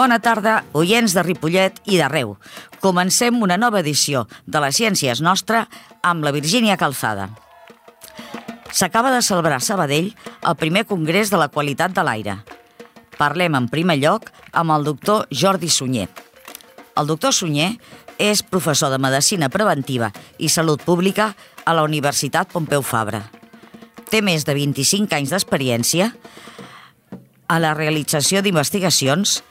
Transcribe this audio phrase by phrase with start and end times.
[0.00, 2.30] Bona tarda, oients de Ripollet i d'arreu.
[2.80, 5.66] Comencem una nova edició de la Ciència és nostra
[6.00, 7.26] amb la Virgínia Calzada.
[8.72, 12.38] S'acaba de celebrar a Sabadell el primer congrés de la qualitat de l'aire.
[13.18, 16.08] Parlem en primer lloc amb el doctor Jordi Sunyer.
[16.96, 17.74] El doctor Sunyer
[18.16, 21.34] és professor de Medicina Preventiva i Salut Pública
[21.66, 23.26] a la Universitat Pompeu Fabra.
[24.08, 26.08] Té més de 25 anys d'experiència
[27.52, 29.42] a la realització d'investigacions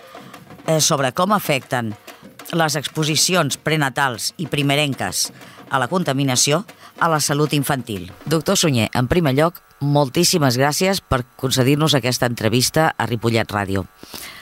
[0.69, 1.95] eh, sobre com afecten
[2.53, 5.29] les exposicions prenatals i primerenques
[5.69, 6.63] a la contaminació
[6.99, 8.09] a la salut infantil.
[8.25, 13.85] Doctor Sunyer, en primer lloc, moltíssimes gràcies per concedir-nos aquesta entrevista a Ripollet Ràdio.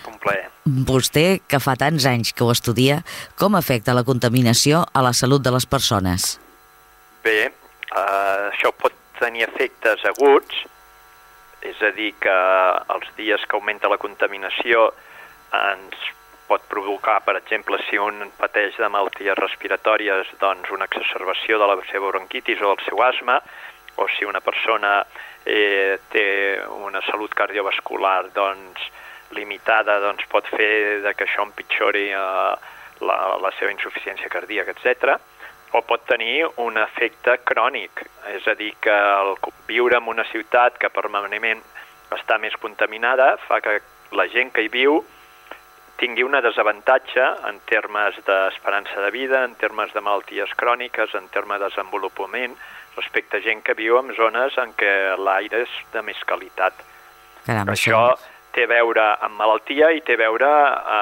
[0.07, 0.47] Un plaer.
[0.67, 3.01] Vostè, que fa tants anys que ho estudia,
[3.39, 6.37] com afecta la contaminació a la salut de les persones?
[7.23, 10.65] Bé, eh, això pot tenir efectes aguts,
[11.61, 12.37] és a dir, que
[12.95, 14.91] els dies que augmenta la contaminació
[15.53, 15.95] ens
[16.47, 21.77] pot provocar, per exemple, si un pateix de malalties respiratòries, doncs una exacerbació de la
[21.91, 23.41] seva bronquitis o el seu asma,
[23.97, 25.01] o si una persona
[25.45, 26.27] eh, té
[26.85, 28.83] una salut cardiovascular doncs,
[29.35, 32.51] limitada, doncs pot fer de que això empitjori eh,
[33.03, 35.17] la, la seva insuficiència cardíaca, etc.
[35.75, 39.35] O pot tenir un efecte crònic, és a dir, que el
[39.67, 41.63] viure en una ciutat que permanentment
[42.15, 43.79] està més contaminada fa que
[44.15, 45.01] la gent que hi viu
[45.97, 51.59] tingui una desavantatge en termes d'esperança de vida, en termes de malalties cròniques, en termes
[51.59, 52.55] de desenvolupament,
[52.95, 56.73] respecte a gent que viu en zones en què l'aire és de més qualitat.
[57.45, 58.01] Caram, això
[58.53, 60.49] té a veure amb malaltia i té a veure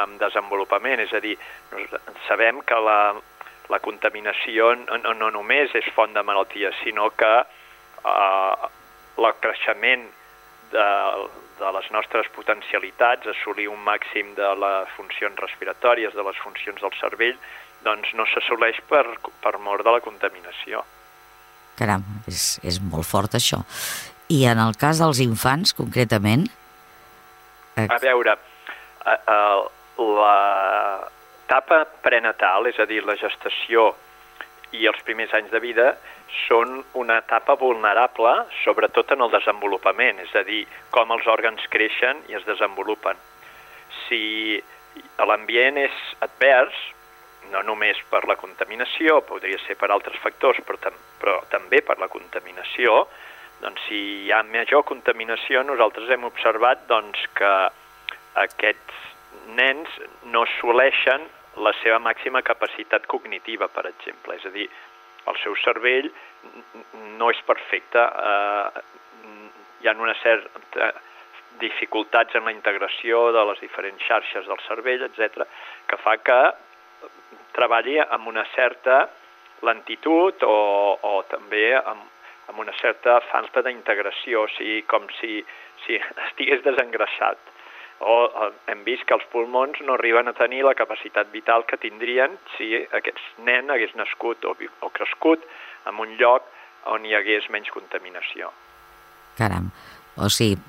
[0.02, 1.38] amb desenvolupament, és a dir,
[2.28, 3.00] sabem que la,
[3.72, 8.70] la contaminació no, no només és font de malaltia, sinó que eh,
[9.16, 10.08] el creixement
[10.72, 10.88] de,
[11.60, 16.98] de les nostres potencialitats, assolir un màxim de les funcions respiratòries, de les funcions del
[17.00, 17.38] cervell,
[17.86, 19.06] doncs no s'assoleix per,
[19.44, 20.84] per mort de la contaminació.
[21.80, 23.62] Caram, és, és molt fort això.
[24.32, 26.48] I en el cas dels infants, concretament?
[27.76, 27.86] Eh...
[27.86, 28.38] A veure,
[29.06, 29.40] a, a,
[30.00, 30.38] la
[31.46, 33.92] etapa prenatal, és a dir, la gestació
[34.74, 35.94] i els primers anys de vida,
[36.48, 38.34] són una etapa vulnerable,
[38.64, 43.20] sobretot en el desenvolupament, és a dir, com els òrgans creixen i es desenvolupen.
[44.06, 44.62] Si
[45.20, 46.76] l'ambient és advers,
[47.52, 52.00] no només per la contaminació, podria ser per altres factors, però, tam però també per
[52.02, 53.06] la contaminació,
[53.62, 57.54] doncs si hi ha major contaminació, nosaltres hem observat doncs, que
[58.42, 59.04] aquests
[59.56, 59.92] nens
[60.34, 64.36] no assoleixen la seva màxima capacitat cognitiva, per exemple.
[64.36, 64.68] És a dir,
[65.30, 66.10] el seu cervell
[67.20, 68.84] no és perfecte, eh,
[69.82, 70.94] hi ha una certa
[71.60, 75.46] dificultats en la integració de les diferents xarxes del cervell, etc,
[75.88, 76.40] que fa que
[77.56, 79.06] treballi amb una certa
[79.64, 80.58] lentitud o,
[81.00, 82.04] o també amb,
[82.52, 85.40] amb una certa falta d'integració, o sigui, com si,
[85.86, 87.55] si estigués desengreixat
[88.00, 92.36] o hem vist que els pulmons no arriben a tenir la capacitat vital que tindrien
[92.58, 95.46] si aquest nen hagués nascut o, o crescut
[95.88, 96.44] en un lloc
[96.92, 98.52] on hi hagués menys contaminació.
[99.40, 99.72] Caram,
[100.22, 100.60] o sigui,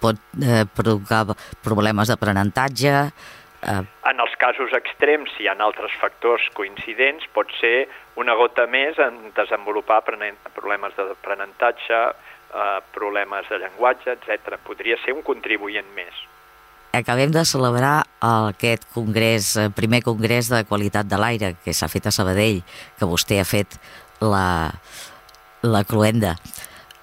[0.00, 1.24] pot eh, provocar
[1.64, 2.94] problemes d'aprenentatge...
[3.58, 3.82] Eh...
[4.12, 7.88] En els casos extrems, si hi ha altres factors coincidents, pot ser
[8.20, 12.00] una gota més en desenvolupar problemes d'aprenentatge,
[12.54, 14.60] eh, problemes de llenguatge, etc.
[14.62, 16.28] Podria ser un contribuent més
[16.92, 22.08] acabem de celebrar aquest congrés, el primer congrés de qualitat de l'aire que s'ha fet
[22.08, 22.62] a Sabadell,
[22.98, 23.78] que vostè ha fet
[24.20, 24.72] la,
[25.62, 26.36] la cluenda.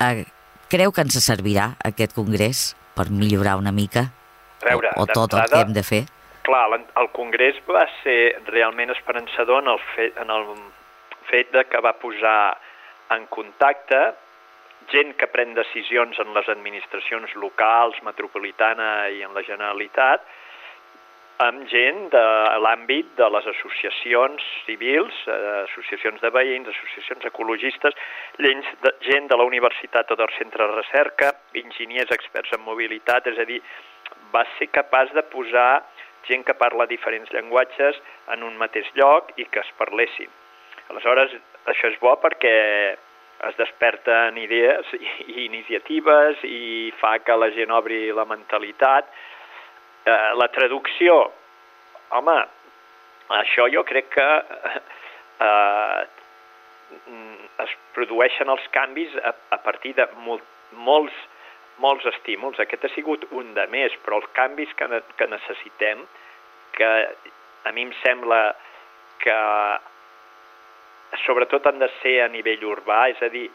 [0.02, 0.26] Eh,
[0.72, 4.10] creu que ens servirà aquest congrés per millorar una mica?
[4.66, 6.04] veure, o, o tot el que hem de fer?
[6.46, 6.66] Clar,
[7.02, 10.46] el congrés va ser realment esperançador en el fet, en el
[11.30, 12.58] fet de que va posar
[13.16, 14.02] en contacte
[14.92, 20.26] gent que pren decisions en les administracions locals, metropolitana i en la Generalitat,
[21.44, 22.24] amb gent de
[22.64, 27.94] l'àmbit de les associacions civils, eh, associacions de veïns, associacions ecologistes,
[28.40, 33.46] gent de la universitat o del centre de recerca, enginyers experts en mobilitat, és a
[33.46, 33.62] dir,
[34.32, 35.84] va ser capaç de posar
[36.28, 38.00] gent que parla diferents llenguatges
[38.34, 40.32] en un mateix lloc i que es parlessin.
[40.90, 41.34] Aleshores,
[41.66, 42.96] això és bo perquè
[43.50, 49.10] es desperten idees i iniciatives i fa que la gent obri la mentalitat.
[50.06, 51.18] Eh, la traducció,
[52.16, 52.38] home,
[53.42, 54.28] això jo crec que
[55.46, 56.02] eh,
[57.66, 61.16] es produeixen els canvis a, a partir de molt, molts,
[61.82, 62.60] molts estímuls.
[62.62, 66.06] Aquest ha sigut un de més, però els canvis que, que necessitem
[66.78, 66.92] que
[67.66, 68.54] a mi em sembla
[69.24, 69.36] que
[71.26, 73.48] sobretot han de ser a nivell urbà, és a dir,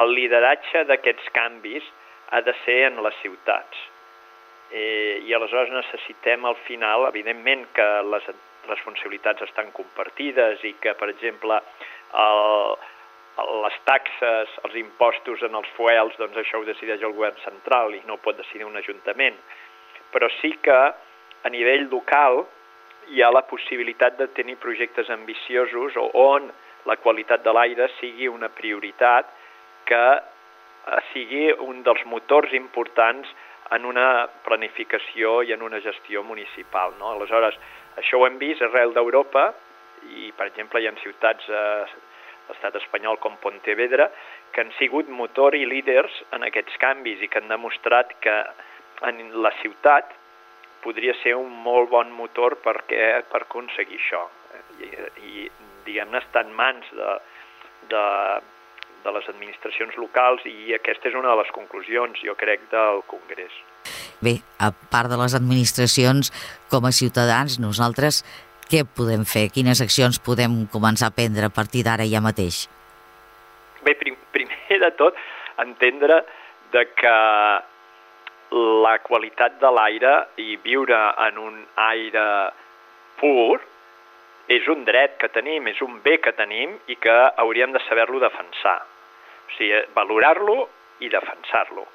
[0.00, 1.86] el lideratge d'aquests canvis
[2.30, 3.88] ha de ser en les ciutats.
[4.70, 8.28] Eh, I aleshores necessitem al final, evidentment que les
[8.68, 11.58] responsabilitats estan compartides i que, per exemple,
[12.22, 12.76] el,
[13.64, 18.02] les taxes, els impostos en els fuels, doncs això ho decideix el govern central i
[18.06, 19.38] no pot decidir un ajuntament.
[20.14, 20.78] Però sí que
[21.42, 22.44] a nivell local
[23.10, 26.50] hi ha la possibilitat de tenir projectes ambiciosos o on
[26.86, 29.26] la qualitat de l'aire sigui una prioritat
[29.84, 33.28] que eh, sigui un dels motors importants
[33.74, 36.94] en una planificació i en una gestió municipal.
[36.98, 37.14] No?
[37.14, 37.58] Aleshores,
[37.98, 39.50] això ho hem vist arrel d'Europa
[40.10, 41.64] i, per exemple, hi ha ciutats a
[42.50, 44.08] l'estat espanyol com Pontevedra
[44.50, 48.36] que han sigut motor i líders en aquests canvis i que han demostrat que
[49.06, 50.10] en la ciutat
[50.84, 54.24] podria ser un molt bon motor perquè, per aconseguir això.
[54.80, 54.88] I,
[55.26, 55.48] i
[55.86, 57.16] diguem-ne, està en mans de,
[57.92, 58.04] de,
[59.04, 63.56] de les administracions locals i aquesta és una de les conclusions, jo crec, del Congrés.
[64.20, 66.32] Bé, a part de les administracions,
[66.72, 68.22] com a ciutadans, nosaltres
[68.70, 69.48] què podem fer?
[69.50, 72.66] Quines accions podem començar a prendre a partir d'ara ja mateix?
[73.82, 75.16] Bé, prim, primer de tot,
[75.58, 76.20] entendre
[76.70, 77.14] de que
[78.50, 82.24] la qualitat de l'aire i viure en un aire
[83.20, 83.60] pur
[84.50, 88.18] és un dret que tenim, és un bé que tenim i que hauríem de saber-lo
[88.18, 88.80] defensar.
[89.46, 90.68] O sigui, valorar-lo
[91.00, 91.86] i defensar-lo.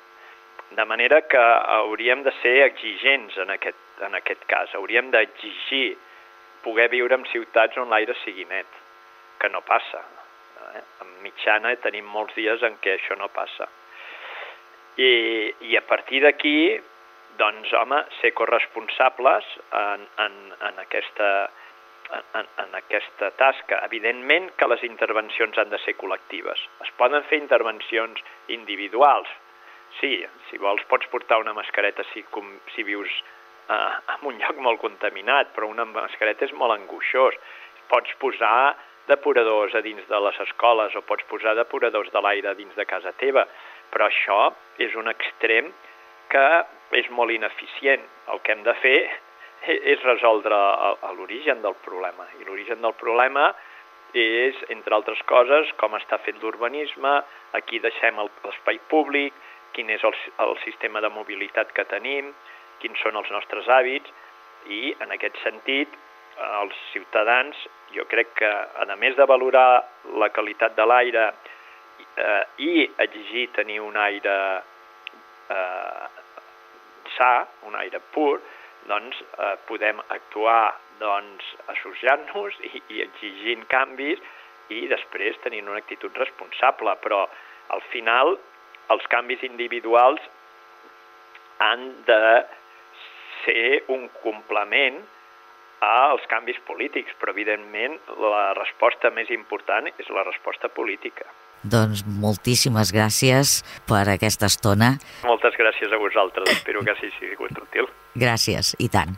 [0.72, 1.42] De manera que
[1.76, 4.72] hauríem de ser exigents en aquest, en aquest cas.
[4.76, 5.98] Hauríem d'exigir
[6.64, 8.80] poder viure en ciutats on l'aire sigui net,
[9.40, 10.02] que no passa.
[10.74, 10.84] Eh?
[11.04, 13.68] En mitjana tenim molts dies en què això no passa.
[14.98, 15.12] I,
[15.70, 16.58] i a partir d'aquí,
[17.40, 20.36] doncs, home, ser corresponsables en, en,
[20.70, 21.32] en aquesta
[22.12, 23.80] en, en aquesta tasca.
[23.86, 26.62] Evidentment que les intervencions han de ser col·lectives.
[26.86, 28.22] Es poden fer intervencions
[28.54, 29.30] individuals.
[30.00, 30.20] Sí,
[30.50, 33.12] si vols pots portar una mascareta si, com, si vius
[33.70, 37.38] eh, en un lloc molt contaminat, però una mascareta és molt angoixós.
[37.92, 38.76] Pots posar
[39.10, 43.14] depuradors a dins de les escoles o pots posar depuradors de l'aire dins de casa
[43.22, 43.46] teva,
[43.94, 44.40] però això
[44.82, 45.72] és un extrem
[46.32, 46.48] que
[47.00, 48.04] és molt ineficient.
[48.32, 48.98] El que hem de fer
[49.94, 50.58] és resoldre
[51.18, 52.28] l'origen del problema.
[52.40, 53.52] I l'origen del problema
[54.16, 57.18] és, entre altres coses, com està fet l'urbanisme,
[57.58, 59.34] aquí deixem l'espai públic,
[59.76, 60.16] quin és el,
[60.46, 62.32] el sistema de mobilitat que tenim,
[62.80, 64.12] quins són els nostres hàbits,
[64.72, 65.92] i en aquest sentit
[66.36, 67.58] els ciutadans,
[67.96, 69.84] jo crec que a més de valorar
[70.20, 71.30] la qualitat de l'aire
[72.02, 74.36] eh, i exigir tenir un aire
[75.50, 76.06] eh,
[77.18, 77.32] sa,
[77.68, 78.40] un aire pur,
[78.90, 84.22] doncs eh, podem actuar doncs, associant-nos i, i exigint canvis
[84.74, 87.26] i després tenint una actitud responsable, però
[87.76, 88.36] al final
[88.94, 90.22] els canvis individuals
[91.64, 92.46] han de
[93.44, 95.02] ser un complement
[95.86, 101.28] als canvis polítics, però evidentment la resposta més important és la resposta política.
[101.64, 104.96] Doncs moltíssimes gràcies per aquesta estona.
[105.26, 107.90] Moltes gràcies a vosaltres, espero que hagi sigut útil.
[108.16, 109.16] Gràcies, i tant.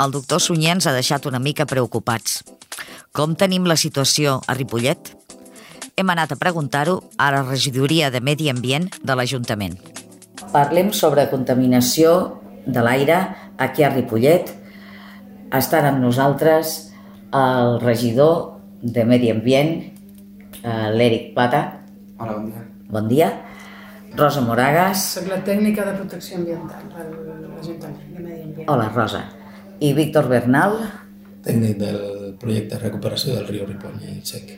[0.00, 2.40] El doctor Sunyer ens ha deixat una mica preocupats.
[3.12, 5.10] Com tenim la situació a Ripollet?
[5.98, 9.74] Hem anat a preguntar-ho a la regidoria de Medi Ambient de l'Ajuntament.
[10.54, 12.14] Parlem sobre contaminació
[12.64, 13.18] de l'aire
[13.58, 14.54] aquí a Ripollet.
[15.52, 16.78] Estan amb nosaltres
[17.36, 19.72] el regidor de Medi Ambient,
[20.62, 21.82] eh, l'Eric Plata.
[22.18, 22.64] Hola, bon dia.
[22.90, 23.28] Bon dia.
[24.16, 25.02] Rosa Moragas.
[25.16, 27.04] Soc la tècnica de protecció ambiental de
[27.48, 28.68] l'Ajuntament de Medi Ambient.
[28.68, 29.22] Hola, Rosa.
[29.80, 30.80] I Víctor Bernal.
[31.44, 32.00] Tècnic del
[32.40, 34.50] projecte de recuperació del riu Ripoll i Sec.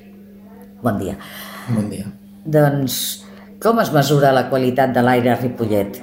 [0.83, 1.15] Bon dia.
[1.71, 2.09] Bon dia.
[2.43, 2.97] Doncs,
[3.63, 6.01] com es mesura la qualitat de l'aire a Ripollet?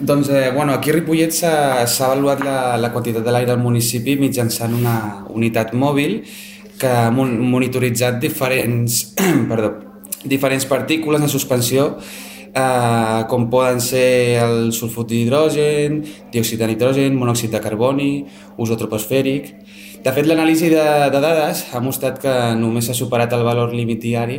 [0.00, 4.14] Doncs, eh, bueno, aquí a Ripollet s'ha avaluat la, la quantitat de l'aire al municipi
[4.16, 4.94] mitjançant una
[5.28, 6.22] unitat mòbil
[6.80, 9.02] que ha monitoritzat diferents,
[9.50, 9.74] perdó,
[10.24, 15.98] diferents partícules de suspensió eh, com poden ser el sulfut d'hidrogen,
[16.32, 18.12] diòxid de nitrogen, monòxid de carboni,
[18.56, 19.52] ús troposfèric...
[20.00, 24.00] De fet, l'anàlisi de, de dades ha mostrat que només s'ha superat el valor límit
[24.00, 24.38] diari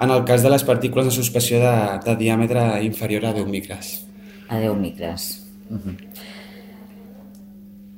[0.00, 1.74] en el cas de les partícules de suspensió de,
[2.08, 3.92] de diàmetre inferior a 10 micres
[4.52, 5.46] a 10 micres.
[5.70, 5.96] Uh -huh.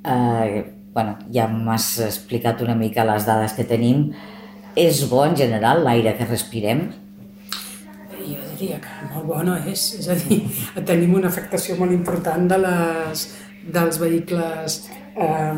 [0.06, 4.12] uh, bueno, ja m'has explicat una mica les dades que tenim.
[4.76, 6.92] És bo en general l'aire que respirem?
[8.10, 9.94] Jo diria que molt bo no és.
[9.98, 10.42] És a dir,
[10.84, 13.28] tenim una afectació molt important de les,
[13.76, 15.54] dels vehicles eh,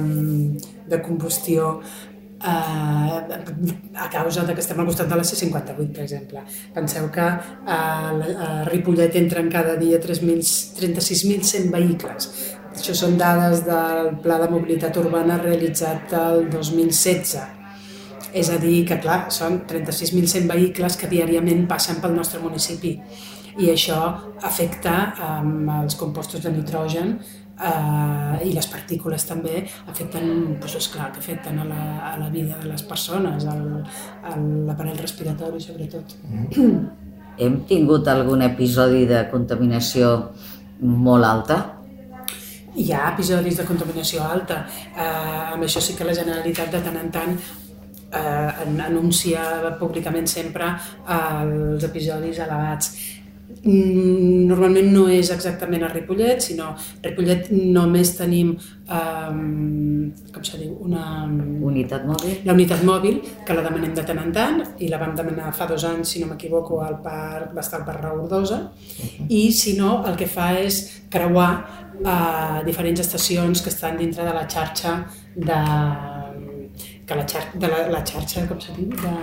[0.88, 1.81] de combustió
[2.43, 6.45] eh, a causa de que estem al costat de la C58, per exemple.
[6.75, 7.81] Penseu que a,
[8.47, 12.31] a Ripollet entren cada dia 36.100 vehicles.
[12.76, 17.38] Això són dades del Pla de Mobilitat Urbana realitzat el 2016.
[18.37, 22.99] És a dir, que clar, són 36.100 vehicles que diàriament passen pel nostre municipi
[23.57, 23.99] i això
[24.45, 27.16] afecta um, els compostos de nitrogen
[27.61, 31.83] eh, i les partícules també afecten, doncs és clar, que afecten a la,
[32.13, 33.57] a la vida de les persones, a
[34.37, 36.17] l'aparell respiratori sobretot.
[36.29, 36.87] Mm.
[37.37, 40.13] Hem tingut algun episodi de contaminació
[40.81, 41.59] molt alta?
[42.77, 44.63] Hi ha episodis de contaminació alta.
[44.93, 49.45] Eh, amb això sí que la Generalitat de tant en tant eh, anuncia
[49.81, 50.73] públicament sempre
[51.17, 52.93] els episodis elevats
[53.67, 58.53] normalment no és exactament a Ripollet, sinó a Ripollet només tenim,
[58.87, 61.05] um, com se diu, una...
[61.67, 62.41] Unitat mòbil.
[62.47, 65.69] La unitat mòbil, que la demanem de tant en tant, i la vam demanar fa
[65.71, 68.61] dos anys, si no m'equivoco, al parc, va estar al parc Raurdosa,
[69.29, 71.50] i si no, el que fa és creuar
[72.03, 74.99] uh, diferents estacions que estan dintre de la xarxa
[75.35, 75.61] de,
[77.07, 79.15] que la, xarxa, de la, la xarxa, com se diu, de,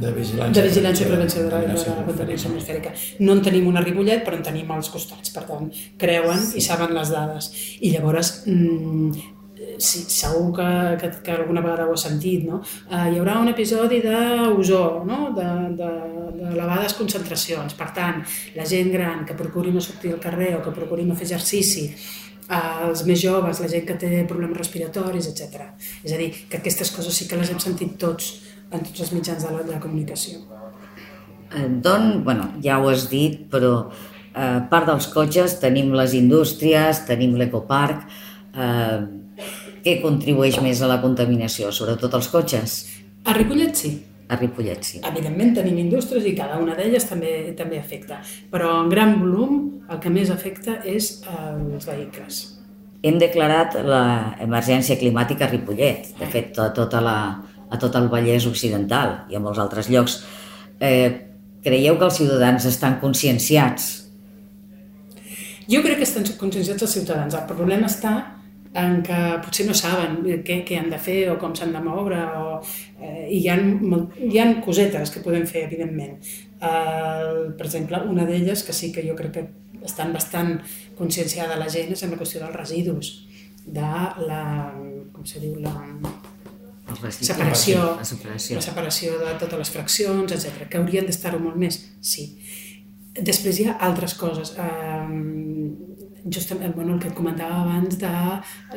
[0.00, 1.60] de vigilància, de vigilància i prevenció de la,
[2.08, 2.94] contaminació atmosfèrica.
[3.22, 5.70] No en tenim una Ripollet, però en tenim als costats, per tant,
[6.00, 6.58] creuen sí.
[6.58, 7.50] i saben les dades.
[7.80, 9.30] I llavors, mm,
[9.78, 10.68] sí, segur que,
[11.00, 12.60] que, que alguna vegada ho has sentit, no?
[12.90, 15.30] Uh, hi haurà un episodi d'ozó, no?
[15.36, 15.46] de,
[15.78, 15.92] de,
[16.40, 17.78] de elevades concentracions.
[17.78, 18.22] Per tant,
[18.58, 21.86] la gent gran que procuri no sortir al carrer o que procuri no fer exercici,
[22.48, 25.70] uh, els més joves, la gent que té problemes respiratoris, etc.
[26.02, 28.34] És a dir, que aquestes coses sí que les hem sentit tots
[28.74, 30.42] en tots els mitjans de la, de la comunicació.
[31.54, 33.74] Eh, Don, bueno, ja ho has dit, però
[34.34, 38.08] eh, part dels cotxes tenim les indústries, tenim l'ecoparc,
[38.54, 39.04] eh,
[39.84, 41.70] què contribueix més a la contaminació?
[41.72, 42.80] Sobretot els cotxes?
[43.28, 43.92] A Ripollet sí.
[44.24, 45.00] A Ripollet sí.
[45.04, 50.00] Evidentment tenim indústries i cada una d'elles també també afecta, però en gran volum el
[50.00, 52.42] que més afecta és eh, els vehicles.
[53.04, 56.14] Hem declarat l'emergència climàtica a Ripollet.
[56.16, 57.18] De fet, tota la,
[57.74, 60.20] a tot el Vallès Occidental i a molts altres llocs.
[60.78, 61.10] Eh,
[61.64, 63.90] creieu que els ciutadans estan conscienciats?
[65.70, 67.34] Jo crec que estan conscienciats els ciutadans.
[67.34, 68.14] El problema està
[68.74, 72.18] en què potser no saben què, què han de fer o com s'han de moure
[72.40, 72.56] o,
[72.98, 73.56] eh, i hi ha,
[74.18, 76.16] hi ha cosetes que podem fer, evidentment.
[76.58, 79.46] Eh, per exemple, una d'elles, que sí que jo crec que
[79.86, 80.56] estan bastant
[80.98, 83.14] conscienciada la gent, és en la qüestió dels residus,
[83.64, 83.90] de
[84.28, 84.44] la,
[85.14, 85.74] com se diu, la,
[87.10, 88.58] separació, la separació.
[88.58, 90.68] la separació de totes les fraccions, etc.
[90.68, 92.28] que haurien d'estar-ho molt més, sí.
[93.14, 94.56] Després hi ha altres coses.
[94.58, 98.10] Um, justament bueno, el que et comentava abans de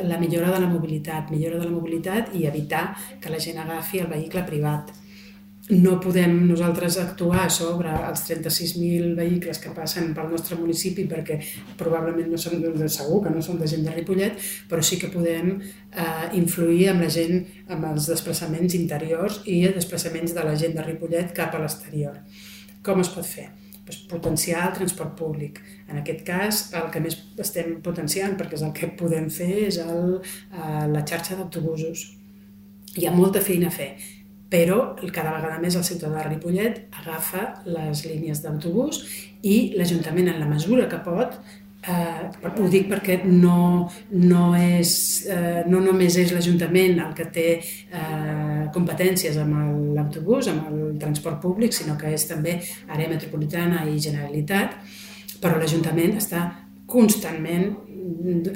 [0.03, 2.89] la millora de la mobilitat, millora de la mobilitat i evitar
[3.21, 4.91] que la gent agafi el vehicle privat
[5.69, 11.41] no podem nosaltres actuar sobre els 36.000 vehicles que passen pel nostre municipi perquè
[11.79, 15.57] probablement no són, segur que no són de gent de Ripollet, però sí que podem
[15.59, 20.77] eh, influir amb la gent, amb els desplaçaments interiors i els desplaçaments de la gent
[20.77, 22.21] de Ripollet cap a l'exterior.
[22.83, 23.49] Com es pot fer?
[23.87, 25.59] Pues potenciar el transport públic.
[25.87, 29.79] En aquest cas, el que més estem potenciant, perquè és el que podem fer, és
[29.83, 32.13] el, eh, la xarxa d'autobusos.
[32.97, 33.91] Hi ha molta feina a fer
[34.49, 39.01] però cada vegada més el ciutadà de Ripollet agafa les línies d'autobús
[39.43, 41.35] i l'Ajuntament, en la mesura que pot,
[41.87, 44.93] eh, ho dic perquè no, no, és,
[45.27, 51.41] eh, no només és l'Ajuntament el que té eh, competències amb l'autobús, amb el transport
[51.43, 54.79] públic, sinó que és també àrea metropolitana i Generalitat,
[55.43, 56.47] però l'Ajuntament està
[56.87, 57.73] constantment,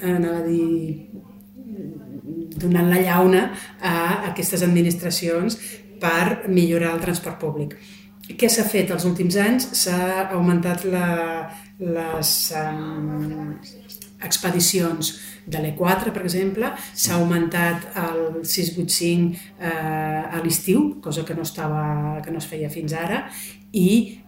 [0.08, 1.12] anava a dir,
[2.62, 3.42] donant la llauna
[3.82, 3.94] a
[4.30, 5.58] aquestes administracions
[6.02, 7.76] per millorar el transport públic.
[8.38, 9.68] Què s'ha fet els últims anys?
[9.82, 11.08] S'ha augmentat la,
[11.82, 13.58] les um,
[14.24, 15.12] expedicions
[15.52, 22.22] de l'E4, per exemple, s'ha augmentat el 685 eh, a l'estiu, cosa que no, estava,
[22.24, 23.24] que no es feia fins ara,
[23.74, 24.22] i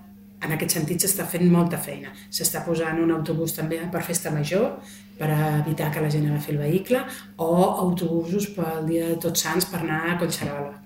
[0.43, 2.11] en aquest sentit s'està fent molta feina.
[2.33, 4.81] S'està posant un autobús també per festa major,
[5.19, 5.29] per
[5.61, 7.03] evitar que la gent agafi el vehicle,
[7.37, 7.53] o
[7.85, 10.82] autobusos pel dia de Tots Sants per anar a Collserola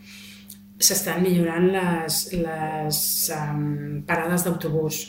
[0.80, 3.00] s'estan millorant les, les
[3.34, 5.02] um, parades d'autobús,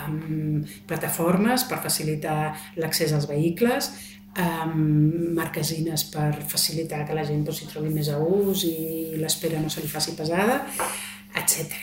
[0.00, 3.90] um, plataformes per facilitar l'accés als vehicles,
[4.38, 9.70] um, marquesines per facilitar que la gent s'hi trobi més a ús i l'espera no
[9.72, 10.62] se li faci pesada,
[11.36, 11.76] etc.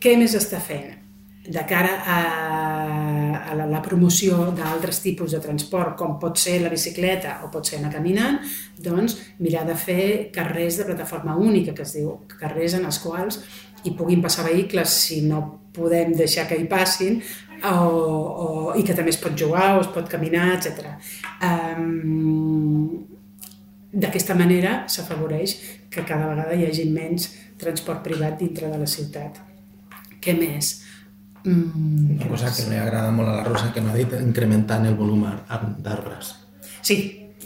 [0.00, 1.03] Què més està fent?
[1.44, 2.18] De cara a,
[3.50, 7.68] a la, la promoció d'altres tipus de transport, com pot ser la bicicleta o pot
[7.68, 8.40] ser anar caminant,
[8.80, 13.42] doncs mirar de fer carrers de plataforma única, que es diu carrers en els quals
[13.84, 15.42] hi puguin passar vehicles si no
[15.74, 17.20] podem deixar que hi passin
[17.64, 18.48] o, o,
[18.78, 20.94] i que també es pot jugar o es pot caminar, etc.
[21.44, 23.04] Um,
[23.94, 25.52] D'aquesta manera s'afavoreix
[25.92, 27.28] que cada vegada hi hagi menys
[27.62, 29.38] transport privat dintre de la ciutat.
[30.18, 30.80] Què més?
[31.44, 34.96] Mm, Una cosa que m'agrada molt a la Rosa que no ha dit, incrementant el
[34.96, 35.26] volum
[35.84, 36.32] d'arbres.
[36.80, 36.98] Sí,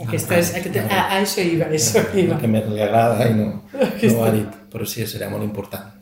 [0.04, 2.38] aquesta és, aquesta, a, a això hi va, això hi va.
[2.38, 5.94] Que més li agrada i no, no ho ha dit, però sí, seria molt important.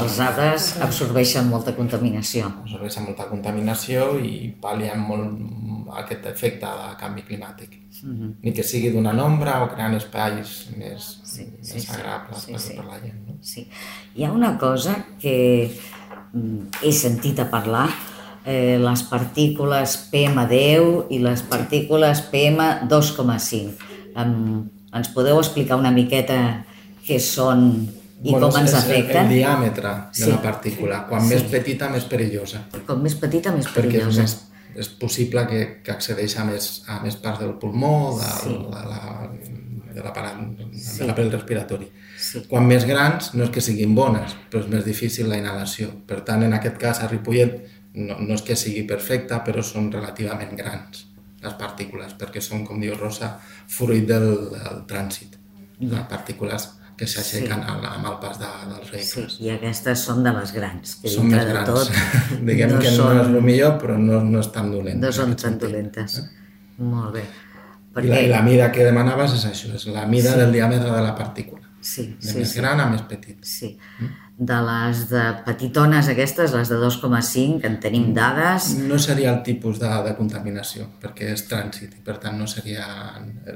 [0.00, 2.48] Els arbres absorbeixen molta contaminació.
[2.64, 7.76] Absorbeixen molta contaminació i pal·lien molt aquest efecte de canvi climàtic.
[8.02, 8.34] Mm -hmm.
[8.42, 12.74] Ni que sigui d'una ombra o creant espais més, sí, sí, més agradables sí, sí,
[12.74, 13.18] per, per la gent.
[13.26, 13.34] No?
[13.42, 13.68] Sí.
[14.14, 15.70] Hi ha una cosa que
[16.82, 17.88] he sentit a parlar
[18.44, 23.88] eh, les partícules PM10 i les partícules PM2,5.
[24.20, 26.38] Um, ens podeu explicar una miqueta
[27.06, 27.64] què són
[28.20, 29.24] i bueno, com ens afecten?
[29.24, 30.28] El, el diàmetre de sí.
[30.28, 31.02] la partícula.
[31.08, 31.34] Quan sí.
[31.34, 32.66] més petita, més perillosa.
[32.88, 34.10] Com més petita, més perillosa.
[34.10, 34.42] Perquè és,
[34.74, 38.58] més, és possible que, que accedeix a més, a més parts del pulmó, de, sí.
[38.74, 39.00] de la,
[39.94, 40.44] de l'aparell
[40.76, 41.08] sí.
[41.08, 41.88] de respiratori.
[42.48, 45.90] Quan més grans, no és que siguin bones, però és més difícil la inhalació.
[46.06, 47.60] Per tant, en aquest cas, a Ripollet,
[47.98, 51.06] no, no és que sigui perfecta, però són relativament grans
[51.40, 53.32] les partícules, perquè són, com diu Rosa,
[53.70, 55.38] fruit del, del trànsit.
[55.80, 56.66] Les partícules
[57.00, 57.76] que s'aixequen sí.
[57.88, 59.36] amb el pas de, dels vehicles.
[59.38, 61.70] Sí, i aquestes són de les grans, que són més grans.
[61.70, 61.94] tot...
[62.50, 63.14] Diguem no que són...
[63.16, 65.00] no és el millor, però no, no és tan dolent.
[65.00, 66.18] No són tan dolentes.
[66.20, 66.26] Eh?
[66.84, 67.24] Molt bé.
[67.94, 68.04] Perquè...
[68.04, 70.42] I, la, I la mida que demanaves és això, és la mida sí.
[70.42, 71.59] del diàmetre de la partícula.
[71.90, 72.60] Sí, de sí, més sí.
[72.60, 73.38] gran a més petit.
[73.46, 73.72] Sí.
[74.40, 78.70] De les de petitones aquestes, les de 2,5, que en tenim dades...
[78.78, 82.86] No seria el tipus de, de contaminació, perquè és trànsit i per tant no seria...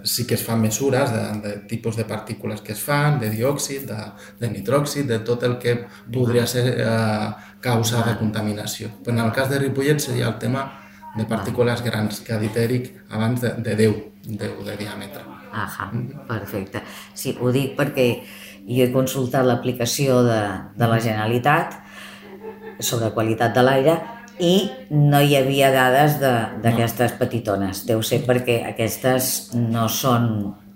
[0.02, 3.86] Sí que es fan mesures de, de tipus de partícules que es fan, de diòxid,
[3.92, 4.00] de,
[4.42, 5.76] de nitròxid, de tot el que
[6.12, 7.28] podria ser eh,
[7.64, 8.90] causa de contaminació.
[9.04, 10.66] Però en el cas de Ripollet seria el tema
[11.14, 15.24] de partícules grans, que ha dit Eric abans de, de 10, 10 de diàmetre.
[15.54, 15.90] Ahà,
[16.28, 16.82] perfecte.
[17.14, 18.08] Sí, ho dic perquè
[18.64, 20.40] jo he consultat l'aplicació de,
[20.74, 21.78] de la Generalitat
[22.82, 23.94] sobre qualitat de l'aire
[24.42, 24.54] i
[24.90, 27.18] no hi havia dades d'aquestes no.
[27.20, 27.84] petitones.
[27.86, 30.26] Deu ser perquè aquestes no són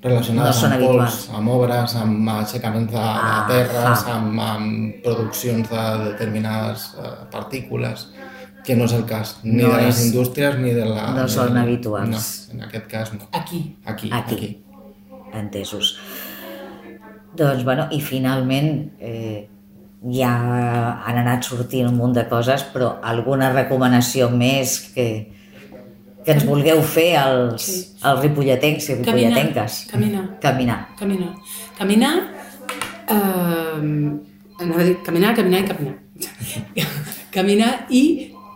[0.04, 1.16] relacionades no són amb habituals.
[1.16, 8.06] pols, amb obres, amb aixecaments de, de terres, amb, amb produccions de determinades uh, partícules,
[8.62, 10.06] que no és el cas, ni no de les és...
[10.06, 11.10] indústries ni de la...
[11.18, 12.14] No són habituals.
[12.14, 13.26] No, en aquest cas no.
[13.32, 13.64] Aquí.
[13.86, 14.12] Aquí.
[14.12, 14.38] Aquí.
[14.38, 14.67] aquí
[15.34, 15.96] entesos.
[17.38, 19.48] Doncs, bueno, i finalment eh,
[20.14, 20.30] ja
[21.06, 25.08] han anat sortint un munt de coses, però alguna recomanació més que,
[26.24, 27.84] que ens vulgueu fer als, sí.
[28.06, 29.84] als ripolletens i ripolletenques.
[29.92, 30.24] Caminar.
[30.46, 30.80] Caminar.
[30.98, 31.30] Caminar.
[31.78, 32.16] Caminar.
[33.08, 33.78] Eh,
[34.58, 35.96] anava a dir caminar, caminar i caminar.
[37.36, 38.02] caminar i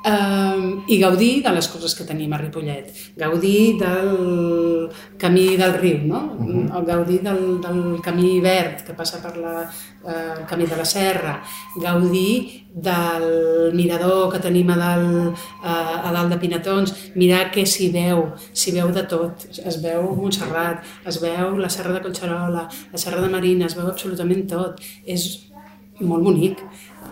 [0.05, 5.99] eh, i gaudir de les coses que tenim a Ripollet, gaudir del camí del riu,
[6.07, 6.21] no?
[6.39, 6.69] Uh mhm.
[6.69, 6.85] -huh.
[6.87, 9.71] gaudir del, del camí verd que passa per la,
[10.07, 11.43] eh, el camí de la serra,
[11.77, 17.91] gaudir del mirador que tenim a dalt, eh, a dalt de Pinatons, mirar què s'hi
[17.91, 22.99] veu, s'hi veu de tot, es veu Montserrat, es veu la serra de Collserola, la
[22.99, 25.53] serra de Marina, es veu absolutament tot, és
[26.01, 26.59] molt bonic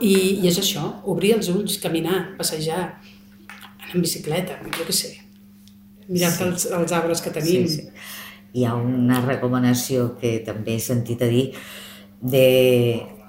[0.00, 2.82] i, I és això, obrir els ulls, caminar, passejar,
[3.50, 5.12] anar en bicicleta, jo què sé,
[6.08, 6.44] mirar sí.
[6.46, 7.68] els, els arbres que tenim.
[7.68, 8.08] Sí, sí.
[8.58, 11.50] Hi ha una recomanació que també he sentit a dir
[12.20, 12.46] de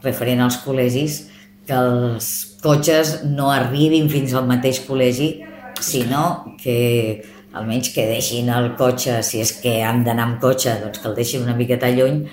[0.01, 1.19] referent als col·legis
[1.67, 2.31] que els
[2.63, 5.29] cotxes no arribin fins al mateix col·legi,
[5.81, 7.21] sinó que
[7.57, 11.17] almenys que deixin el cotxe, si és que han d'anar amb cotxe, doncs que el
[11.17, 12.23] deixin una miqueta lluny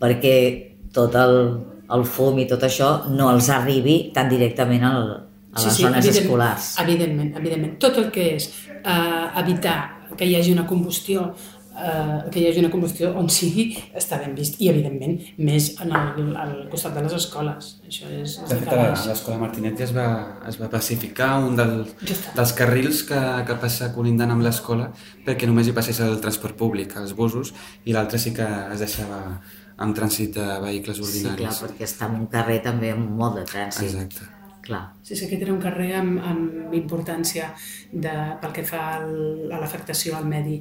[0.00, 0.36] perquè
[0.94, 1.36] tot el,
[1.94, 5.02] el fum i tot això no els arribi tan directament al,
[5.52, 6.70] a les sí, sí, zones evident, escolars.
[6.82, 7.76] Evidentment, evidentment.
[7.82, 8.48] Tot el que és
[8.82, 9.78] eh, evitar
[10.16, 11.30] que hi hagi una combustió
[11.76, 13.66] eh, que hi hagi una combustió on sigui
[13.98, 15.18] està ben vist i evidentment
[15.48, 19.40] més en el, al costat de les escoles això és, és de fet a l'escola
[19.42, 20.06] Martinet ja es va,
[20.48, 24.90] es va pacificar un del, dels carrils que, que passa colindant amb l'escola
[25.26, 27.52] perquè només hi passés el transport públic, els busos
[27.84, 29.20] i l'altre sí que es deixava
[29.76, 31.36] amb trànsit de vehicles ordinaris.
[31.36, 33.90] Sí, clar, perquè està en un carrer també amb molt de trànsit.
[33.90, 34.32] Exacte.
[34.66, 34.80] Clar.
[35.06, 37.52] Sí, sí, aquest era un carrer amb, amb importància
[37.92, 39.12] de, pel que fa al,
[39.54, 40.56] a l'afectació al medi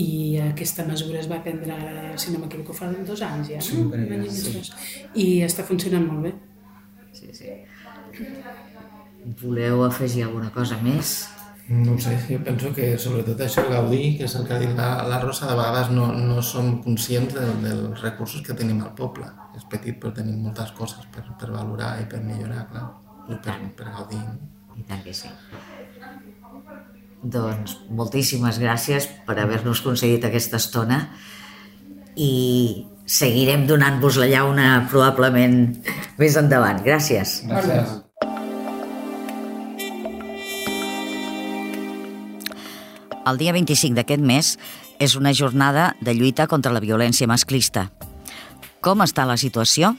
[0.00, 0.06] i
[0.42, 1.76] aquesta mesura es va prendre,
[2.18, 3.68] si no m'equivoco, fa dos anys ja, no?
[3.68, 4.64] Sí, un parell, sí.
[5.22, 6.34] I està funcionant molt bé.
[7.14, 7.54] sí, sí.
[9.40, 11.14] Voleu afegir alguna cosa més?
[11.68, 14.88] No sé, jo penso que sobretot això, gaudir, que és el que ha dit la,
[15.08, 19.30] la Rosa, de vegades no, no som conscients de, dels recursos que tenim al poble.
[19.56, 22.84] És petit, però tenim moltes coses per, per valorar i per millorar, clar,
[23.32, 24.20] i per, per gaudir.
[24.76, 25.32] I tant que sí.
[27.24, 31.06] Doncs moltíssimes gràcies per haver-nos concedit aquesta estona
[32.20, 32.32] i
[33.08, 35.62] seguirem donant-vos la llauna probablement
[36.20, 36.84] més endavant.
[36.84, 37.40] Gràcies.
[37.48, 38.03] Gràcies.
[43.24, 44.50] El dia 25 d'aquest mes
[45.00, 47.88] és una jornada de lluita contra la violència masclista.
[48.84, 49.94] Com està la situació?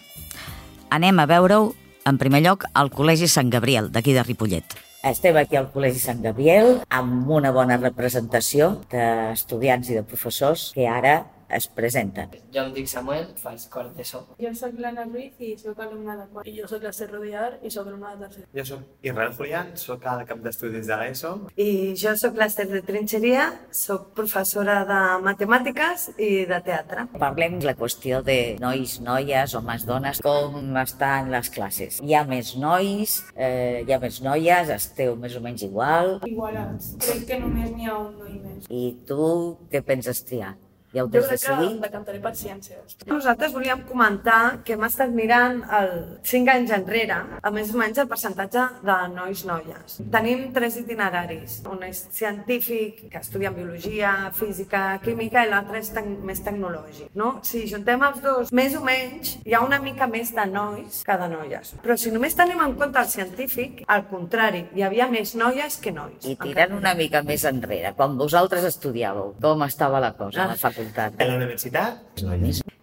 [0.94, 1.72] Anem a veure-ho,
[2.06, 4.78] en primer lloc, al Col·legi Sant Gabriel, d'aquí de Ripollet.
[5.06, 10.86] Estem aquí al Col·legi Sant Gabriel amb una bona representació d'estudiants i de professors que
[10.90, 11.24] ara
[11.56, 12.36] es presenten.
[12.54, 14.22] Jo em dic Samuel, faig quart d'ESO.
[14.42, 16.48] Jo soc l'Anna Ruiz i soc alumna de quart.
[16.50, 18.46] I jo soc l'Ester Rodiar i soc alumna de tercer.
[18.56, 21.34] Jo soc Israel Julián, soc el cap d'estudis de l'ESO.
[21.56, 27.08] I jo sóc l'Ester de Trinxeria, soc professora de matemàtiques i de teatre.
[27.20, 32.02] Parlem de la qüestió de nois, noies, homes, dones, com estan les classes.
[32.04, 36.20] Hi ha més nois, eh, hi ha més noies, esteu més o menys igual.
[36.28, 36.96] Igualats.
[37.06, 38.70] Crec que només n'hi ha un noi més.
[38.70, 40.56] I tu què penses triar?
[40.96, 41.82] Ja ho Jo tens crec que decidit?
[41.84, 42.96] decantaré per ciències.
[43.10, 45.90] Nosaltres volíem comentar que hem estat mirant el
[46.24, 50.00] 5 anys enrere, a més o menys el percentatge de nois-noies.
[50.14, 51.58] Tenim tres itineraris.
[51.72, 57.12] Un és científic, que estudia biologia, física, química, i l'altre és tec més tecnològic.
[57.16, 57.40] No?
[57.44, 61.18] Si juntem els dos, més o menys, hi ha una mica més de nois que
[61.20, 61.74] de noies.
[61.84, 65.92] Però si només tenim en compte el científic, al contrari, hi havia més noies que
[65.92, 66.24] nois.
[66.24, 70.56] I tirant una mica més enrere, quan vosaltres estudiàveu, com estava la cosa a la
[70.56, 70.85] facultat?
[71.20, 72.02] En la universitat.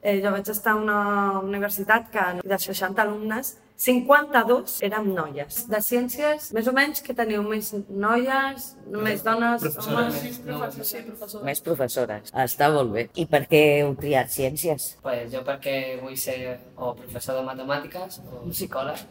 [0.03, 1.01] Eh, jo vaig estar a una
[1.41, 5.63] universitat que de 60 alumnes, 52 érem noies.
[5.71, 10.19] De ciències, més o menys, que teniu més noies, més dones, Professores.
[10.19, 10.39] homes...
[10.47, 11.45] Professor, sí, professor.
[11.47, 12.33] Més professores.
[12.45, 13.07] Està molt bé.
[13.19, 14.93] I per què heu triat ciències?
[15.03, 19.03] Pues jo perquè vull ser o professor de matemàtiques o psicòleg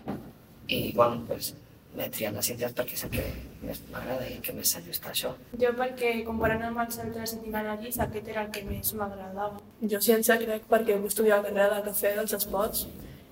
[0.72, 1.54] i bueno, pues,
[1.96, 3.26] m'he triat les ciències perquè és el que
[3.68, 5.32] més m'agrada i el que més s'ajusta a això.
[5.64, 9.62] Jo perquè, comparant amb els altres itineraris, aquest era el que més m'agradava.
[9.94, 12.86] Jo ciència crec perquè vull estudiar la carrera de cafè dels esports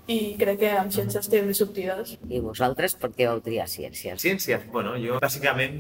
[0.10, 2.16] i crec que amb ciències té més sortides.
[2.30, 4.18] I vosaltres per què vau triar ciències?
[4.22, 5.78] Ciències, bueno, jo bàsicament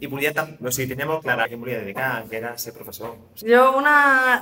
[0.00, 0.54] i volia tam...
[0.64, 3.12] o sigui, tenia molt clara a què em volia dedicar, que era ser professor.
[3.42, 3.94] Jo, una,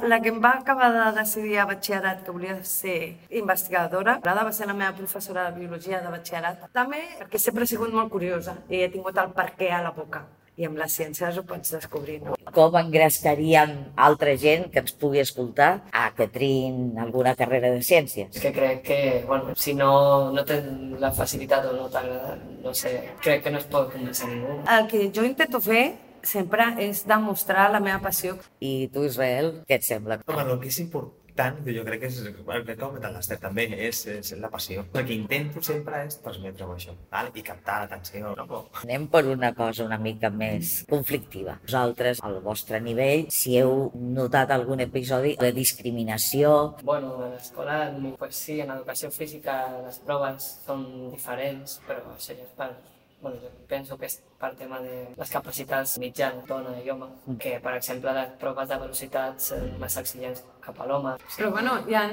[0.07, 2.99] la que em va acabar de decidir a batxillerat que volia ser
[3.43, 6.69] investigadora, l'Ada va ser la meva professora de biologia de batxillerat.
[6.77, 9.97] També perquè sempre he sigut molt curiosa i he tingut el per què a la
[9.97, 10.29] boca.
[10.59, 12.35] I amb les ciències ho pots descobrir, no?
[12.55, 13.75] Com engrescaríem
[14.09, 18.33] altra gent que ens pugui escoltar a que triïn alguna carrera de ciències?
[18.35, 19.93] És que crec que, bueno, si no,
[20.35, 24.33] no tens la facilitat o no t'agrada, no sé, crec que no es pot convèncer
[24.33, 24.59] ningú.
[24.75, 25.85] El que jo intento fer
[26.27, 28.35] sempre és demostrar la meva passió.
[28.59, 30.19] I tu, Israel, què et sembla?
[30.27, 31.15] Home, el que és important,
[31.65, 34.85] que jo crec que és el que ha comentat l'Ester també, és, és la passió.
[34.95, 37.31] El que intento sempre és transmetre-ho això, val?
[37.39, 38.35] i captar l'atenció.
[38.39, 38.63] No?
[38.83, 41.59] Anem per una cosa una mica més conflictiva.
[41.65, 47.79] Vosaltres, al vostre nivell, si heu notat algun episodi de discriminació, Bueno, a l'escola,
[48.19, 52.73] pues sí, en educació física les proves són diferents, però això ja és per...
[53.21, 57.09] Bueno, jo penso que és per tema de les capacitats mitjanes, dona i home,
[57.43, 61.17] que, per exemple, les proves de velocitat són més exigents cap a l'home.
[61.37, 62.05] Però bueno, hi ha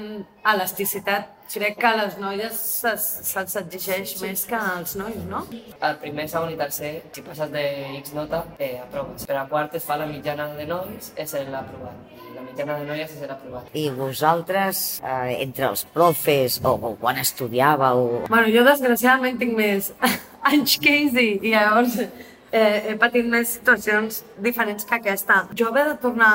[0.56, 1.30] elasticitat.
[1.54, 5.44] Crec que a les noies se- se'ls exigeix més que als nois, no?
[5.80, 7.64] Al primer, segon i tercer, si passes de
[8.00, 9.28] X nota, eh, aproves.
[9.30, 11.94] Per a quart es fa la mitjana de nois, és l'aprovat.
[12.18, 13.70] I la mitjana de noies és l'aprovat.
[13.74, 19.94] i vosaltres, eh, entre els profes o, o quan estudiàveu, Bueno, jo desgraciadament tinc més
[20.52, 25.44] anys que ells i, i llavors eh, he patit més situacions diferents que aquesta.
[25.58, 26.34] Jo haver de tornar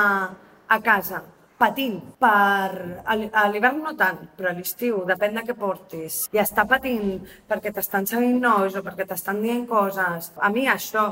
[0.68, 1.22] a casa
[1.60, 3.02] patint per...
[3.04, 6.64] A l'hi- a l'hivern no tant, però a l'estiu, depèn de què portis, i estar
[6.70, 7.18] patint
[7.50, 10.30] perquè t'estan seguint nois o perquè t'estan dient coses.
[10.40, 11.10] A mi això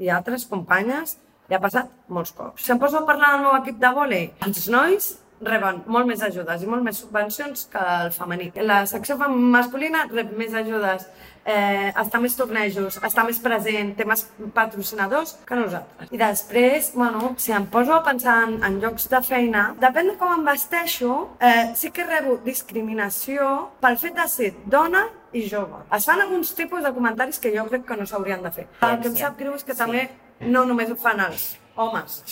[0.00, 1.18] i a altres companyes
[1.50, 2.64] li ha passat molts cops.
[2.64, 5.10] Si em poso a parlar del meu equip de vòlei, els nois
[5.42, 8.52] reben molt més ajudes i molt més subvencions que el femení.
[8.62, 11.04] La secció masculina rep més ajudes,
[11.44, 14.24] eh, està més tornejos, està més present, té més
[14.54, 16.10] patrocinadors que nosaltres.
[16.12, 20.18] I després, bueno, si em poso a pensar en, en llocs de feina, depèn de
[20.20, 25.82] com em vesteixo, eh, sí que rebo discriminació pel fet de ser dona i jove.
[25.96, 28.68] Es fan alguns tipus de comentaris que jo crec que no s'haurien de fer.
[28.80, 30.08] El que em sap greu és que també
[30.42, 32.22] no només ho fan els homes,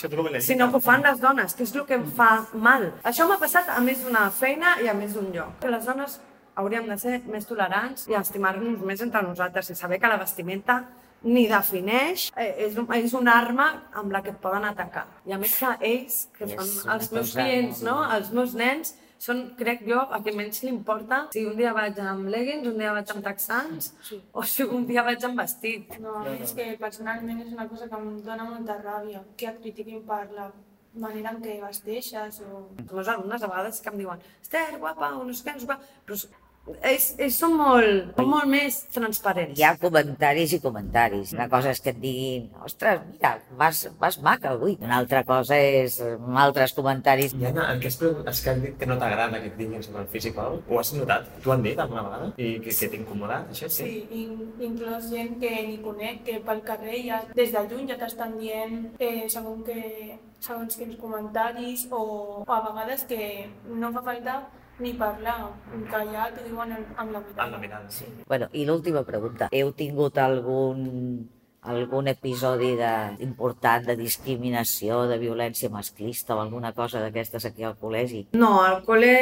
[0.45, 2.91] sinó que ho fan les dones, que és el que em fa mal.
[3.09, 5.57] Això m'ha passat a més d'una feina i a més d'un lloc.
[5.63, 6.19] Que les dones
[6.61, 10.83] hauríem de ser més tolerants i estimar-nos més entre nosaltres i saber que la vestimenta
[11.23, 13.69] ni defineix, eh, és, un, és una arma
[14.01, 15.05] amb la que et poden atacar.
[15.29, 17.99] I a més que ells, que És són els meus clients, no?
[18.17, 21.99] els meus nens, són, crec jo, a qui menys li importa si un dia vaig
[22.01, 23.91] amb leggings, un dia vaig amb texans,
[24.33, 25.93] o si un dia vaig amb vestit.
[26.01, 30.01] No, és que personalment és una cosa que em dona molta ràbia, que et critiquin
[30.09, 30.49] per la
[31.05, 32.65] manera en què vesteixes o...
[32.81, 35.63] Els meus alumnes a vegades que em diuen Esther, guapa, o no sé què, no
[35.63, 35.77] sé què,
[36.09, 36.17] però
[36.69, 39.59] ells, ells són molt, són molt més transparents.
[39.59, 41.33] Hi ha comentaris i comentaris.
[41.37, 44.77] Una cosa és que et diguin, ostres, mira, vas, vas maca avui.
[44.85, 45.99] Una altra cosa és
[46.45, 47.35] altres comentaris.
[47.39, 50.05] I Anna, el que has, que has dit que no t'agrada que et diguin sobre
[50.05, 51.29] el físic o ho has notat?
[51.45, 52.31] T'ho han dit alguna vegada?
[52.37, 53.71] I que, que t'ha incomodat, això?
[53.73, 53.91] Sí,
[54.23, 54.37] in,
[54.71, 58.81] inclús gent que ni conec, que pel carrer ja, des de lluny ja t'estan dient
[58.99, 62.03] eh, segons, que, segons quins comentaris o,
[62.45, 64.41] o a vegades que no fa falta
[64.81, 65.51] ni parlar,
[66.13, 67.43] ja t'ho diuen amb, amb la mirada.
[67.45, 67.91] Amb la mirada.
[67.91, 68.09] Sí.
[68.27, 69.49] Bueno, i l'última pregunta.
[69.53, 71.29] Heu tingut algun,
[71.63, 72.93] algun episodi de,
[73.27, 78.27] important de discriminació, de violència masclista o alguna cosa d'aquestes aquí al col·legi?
[78.33, 79.13] No, al col·le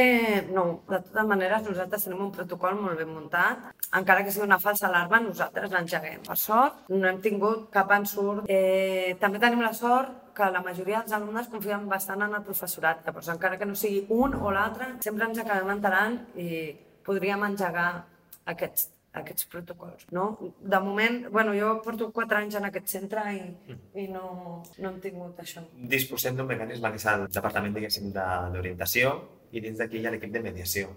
[0.55, 0.67] no.
[0.89, 3.73] De totes maneres, nosaltres tenim un protocol molt ben muntat.
[3.99, 6.23] Encara que sigui una falsa alarma, nosaltres l'engeguem.
[6.29, 8.47] Per sort, no hem tingut cap ensurt.
[8.47, 13.03] Eh, també tenim la sort que la majoria dels alumnes confien bastant en el professorat.
[13.07, 16.77] Llavors, encara que no sigui un o l'altre, sempre ens acabem enterant i
[17.09, 17.89] podríem engegar
[18.53, 20.07] aquests, aquests protocols.
[20.15, 20.29] No?
[20.61, 23.43] De moment, bueno, jo porto quatre anys en aquest centre i,
[24.05, 25.65] i no, no hem tingut això.
[25.97, 29.17] Disposem d'un mecanisme que és el departament, diguéssim, de- d'orientació
[29.51, 30.91] i dins d'aquí hi ha l'equip de mediació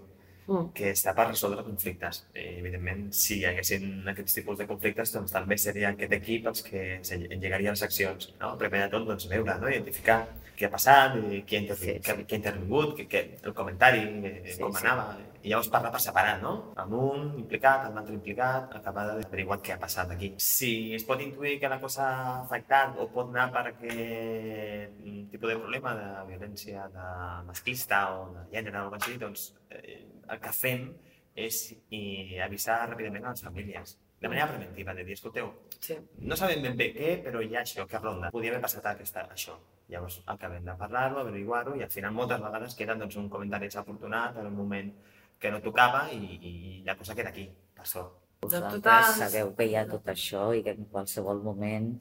[0.46, 0.72] Mm.
[0.74, 2.24] que està per resoldre conflictes.
[2.34, 6.62] I, evidentment, si hi haguessin aquests tipus de conflictes, doncs també seria aquest equip els
[6.66, 8.32] que engegaria les accions.
[8.40, 8.56] No?
[8.58, 9.70] Primer de tot, doncs, veure, no?
[9.70, 10.24] identificar
[10.58, 11.92] què ha passat, i qui ha, Sí, sí.
[12.04, 14.82] qui, qui ha intervingut, que, que, el comentari, eh, Sí, com sí.
[14.84, 15.14] anava.
[15.42, 16.52] I llavors parlar per separat, no?
[16.78, 20.34] Amb un implicat, amb l'altre implicat, acabar d'averiguar què ha passat aquí.
[20.38, 25.00] Si es pot intuir que la cosa ha afectat o pot anar per aquest
[25.32, 27.08] tipus de problema de violència de
[27.48, 30.88] masclista o de gènere o alguna cosa així, doncs eh, el que fem
[31.36, 31.58] és
[31.94, 35.48] i avisar ràpidament a les famílies de manera preventiva, de dir, escolteu,
[35.82, 35.96] Sí.
[36.22, 38.30] no sabem ben bé què, però hi ha això, que ronda.
[38.30, 39.56] Podria haver passat aquesta, això.
[39.88, 44.36] Llavors acabem de parlar-ho, averiguar-ho, i al final moltes vegades queda doncs, un comentari desafortunat
[44.38, 44.92] en un moment
[45.40, 48.12] que no tocava i, i la cosa queda aquí, per sort.
[48.42, 52.00] Vosaltres totes- sabeu que hi ha tot això i que en qualsevol moment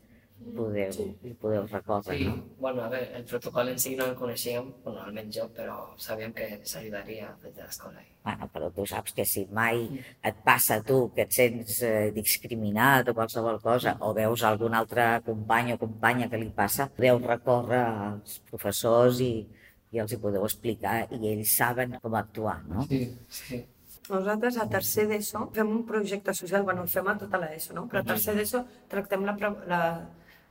[0.55, 1.05] podeu, Sí.
[1.23, 2.35] hi podeu recórrer, Sí, no?
[2.59, 6.33] bueno, a ver, el protocol en sí no el coneixíem, bueno, almenys jo, però sabíem
[6.33, 8.01] que s'ajudaria des de l'escola.
[8.23, 9.87] Bueno, però tu saps que si mai
[10.23, 14.73] et passa a tu que et sents eh, discriminat o qualsevol cosa, o veus algun
[14.73, 19.47] altre company o companya que li passa, podeu recórrer als professors i,
[19.91, 22.85] i els hi podeu explicar i ells saben com actuar, no?
[22.87, 23.65] Sí, sí.
[24.11, 27.87] Nosaltres a tercer d'ESO fem un projecte social, bueno, el fem a tota l'ESO, no?
[27.87, 29.35] però a tercer d'ESO tractem la,
[29.67, 29.81] la,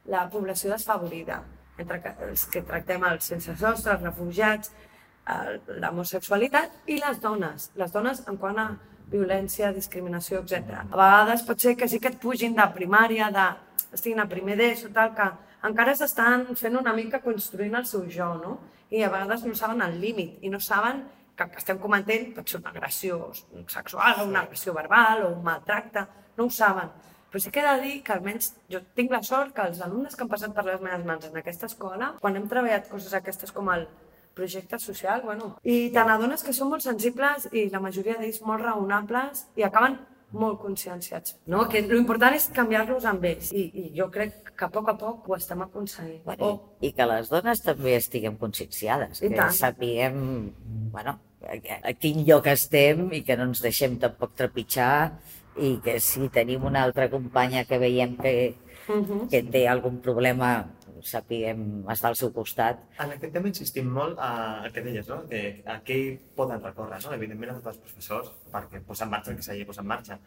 [0.09, 1.43] la població desfavorida,
[1.79, 4.73] entre els que tractem els sense sostre, els refugiats,
[5.81, 7.71] l'homosexualitat i les dones.
[7.79, 8.71] Les dones en quant a
[9.11, 10.85] violència, discriminació, etc.
[10.87, 13.47] A vegades pot ser que sí que et pugin de primària, de,
[13.93, 15.29] estiguin a primer d'ESO, tal, que
[15.67, 18.59] encara s'estan fent una mica construint el seu jo, no?
[18.91, 21.05] I a vegades no saben el límit i no saben
[21.37, 23.31] que el que estem comentant pot ser una agressió
[23.69, 26.91] sexual o una agressió verbal o un maltracte, no ho saben.
[27.31, 30.17] Però sí que he de dir que almenys jo tinc la sort que els alumnes
[30.17, 33.55] que han passat per les meves mans en aquesta escola, quan hem treballat coses aquestes
[33.55, 33.87] com el
[34.35, 38.65] projecte social, bueno, i te n'adones que són molt sensibles i la majoria d'ells molt
[38.65, 39.99] raonables i acaben
[40.33, 41.37] molt conscienciats.
[41.51, 41.65] No?
[41.71, 45.27] Que l'important és canviar-los amb ells i, i jo crec que a poc a poc
[45.29, 46.23] ho estem aconseguint.
[46.27, 49.57] Bueno, i, I que les dones també estiguem conscienciades, I que tant.
[49.57, 50.23] sapiguem,
[50.95, 51.59] bueno, a,
[51.91, 54.93] a quin lloc estem i que no ens deixem tampoc trepitjar
[55.61, 58.35] i que si tenim una altra companya que veiem que,
[58.89, 59.29] Uh -huh.
[59.31, 60.67] que té algun problema,
[61.03, 62.81] sapiguem estar al seu costat.
[62.99, 65.27] En aquest tema insistim molt a el que deies, no?
[65.29, 67.13] que a què poden recórrer, no?
[67.13, 69.89] evidentment a tots els professors, perquè posar en marxa el que s'hagi de posar en
[69.89, 70.19] marxa,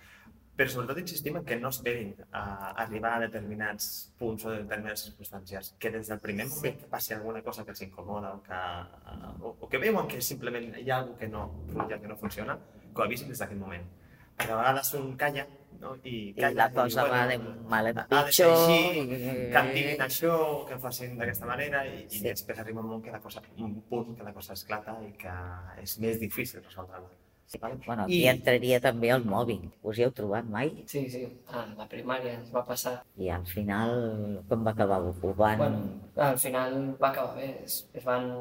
[0.55, 5.07] però sobretot insistim en que no esperin a arribar a determinats punts o a determinades
[5.07, 8.59] circumstàncies, que des del primer moment que passi alguna cosa que els incomoda o que,
[9.41, 11.49] o, o que veuen que simplement hi ha alguna que no
[11.89, 12.59] que no funciona,
[12.93, 13.83] que ho avisin des d'aquest moment.
[14.37, 15.45] Perquè a vegades un calla
[15.79, 15.95] no?
[16.03, 18.53] i I calla la cosa va de mal en ha de ser pitjor.
[18.53, 22.23] així, i- que em diguin això, que em facin d'aquesta manera i, i Sí.
[22.23, 25.33] després arriba un moment que la cosa, un punt que la cosa esclata i que
[25.81, 27.09] és més difícil resoldre-la.
[27.61, 27.75] Vale?
[27.85, 29.67] Bueno, aquí entraria també el mòbil.
[29.83, 30.71] Us hi heu trobat mai?
[30.87, 33.03] Sí, sí, a la primària ens va passar.
[33.17, 34.97] I al final, com va acabar?
[35.21, 35.57] Ho van...
[35.59, 35.81] Bueno,
[36.15, 38.31] al final va acabar bé, es, es van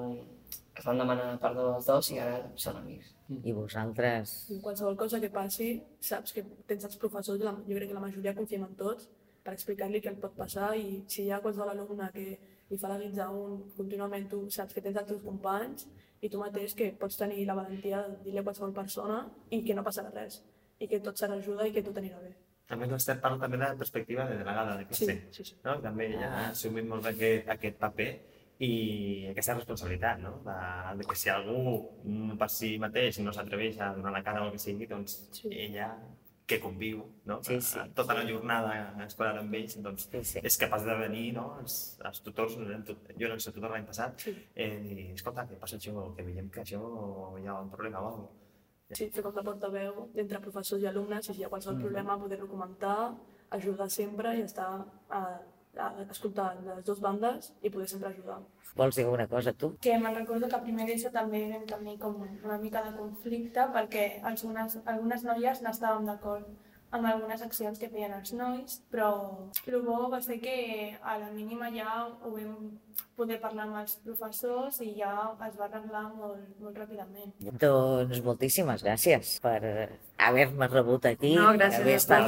[0.78, 3.12] es van demanar perdó dels dos i ara són amics.
[3.32, 4.32] I vosaltres?
[4.64, 8.64] Qualsevol cosa que passi, saps que tens els professors, jo crec que la majoria confiem
[8.66, 9.08] en tots,
[9.42, 12.26] per explicar-li què el pot passar i si hi ha qualsevol alumne que
[12.70, 15.88] li fa la guitza un contínuament, tu saps que tens els teus companys
[16.22, 19.18] i tu mateix que pots tenir la valentia de dir-li a qualsevol persona
[19.50, 20.40] i que no passarà res
[20.78, 22.32] i que tot serà ajuda i que tot anirà bé.
[22.72, 25.16] A més, l'Ester parla també de la perspectiva de delegada de classe.
[25.30, 25.56] Sí, sí, sí.
[25.66, 25.74] No?
[25.82, 28.08] També ella ha assumit molt bé aquest, aquest paper
[28.62, 30.36] i aquesta responsabilitat, no?
[30.46, 30.56] De,
[31.00, 34.52] de que si algú per si mateix no s'atreveix a donar la cara o el
[34.54, 35.48] que sigui, doncs sí.
[35.50, 35.88] ella
[36.46, 37.38] que conviu no?
[37.46, 37.80] Sí, sí.
[37.96, 38.72] tota la jornada
[39.06, 40.40] escolar amb ells, doncs Sí, sí.
[40.42, 41.46] és capaç de venir, no?
[41.60, 44.34] els, els tutors, jo era el seu tutor l'any passat, Sí.
[44.54, 46.06] eh, i escolta, què passa això?
[46.16, 46.82] Que veiem que això
[47.40, 48.38] hi ha un problema o alguna cosa.
[48.92, 51.82] Sí, fer com de portaveu entre professors i alumnes i si hi ha qualsevol Mm.
[51.86, 53.14] problema poder-lo comentar,
[53.50, 55.22] ajudar sempre i estar a
[56.10, 58.40] escoltar les dues bandes i poder sempre ajudar.
[58.76, 59.74] Vols dir alguna cosa, tu?
[59.84, 63.68] Que me'n recordo que a primer d'ESO també vam tenir com una mica de conflicte
[63.74, 66.48] perquè algunes, algunes noies no estàvem d'acord
[66.92, 69.08] amb algunes accions que feien els nois, però
[69.64, 70.56] el bo va ser que
[71.00, 72.52] a la mínima ja ho vam
[73.16, 75.14] poder parlar amb els professors i ja
[75.48, 77.32] es va arreglar molt, molt ràpidament.
[77.64, 79.58] Doncs moltíssimes gràcies per
[80.18, 81.32] haver-me rebut aquí.
[81.40, 82.22] No, gràcies a.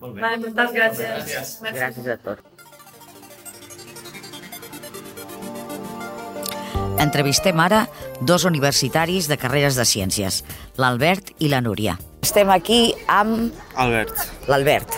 [0.00, 1.16] Vale, moltes gràcies.
[1.28, 1.56] Gràcies.
[1.76, 2.55] Gràcies a tots.
[7.06, 7.84] Entrevistem ara
[8.20, 10.40] dos universitaris de carreres de ciències,
[10.80, 11.94] l'Albert i la Núria.
[12.26, 14.24] Estem aquí amb Albert.
[14.50, 14.96] l'Albert.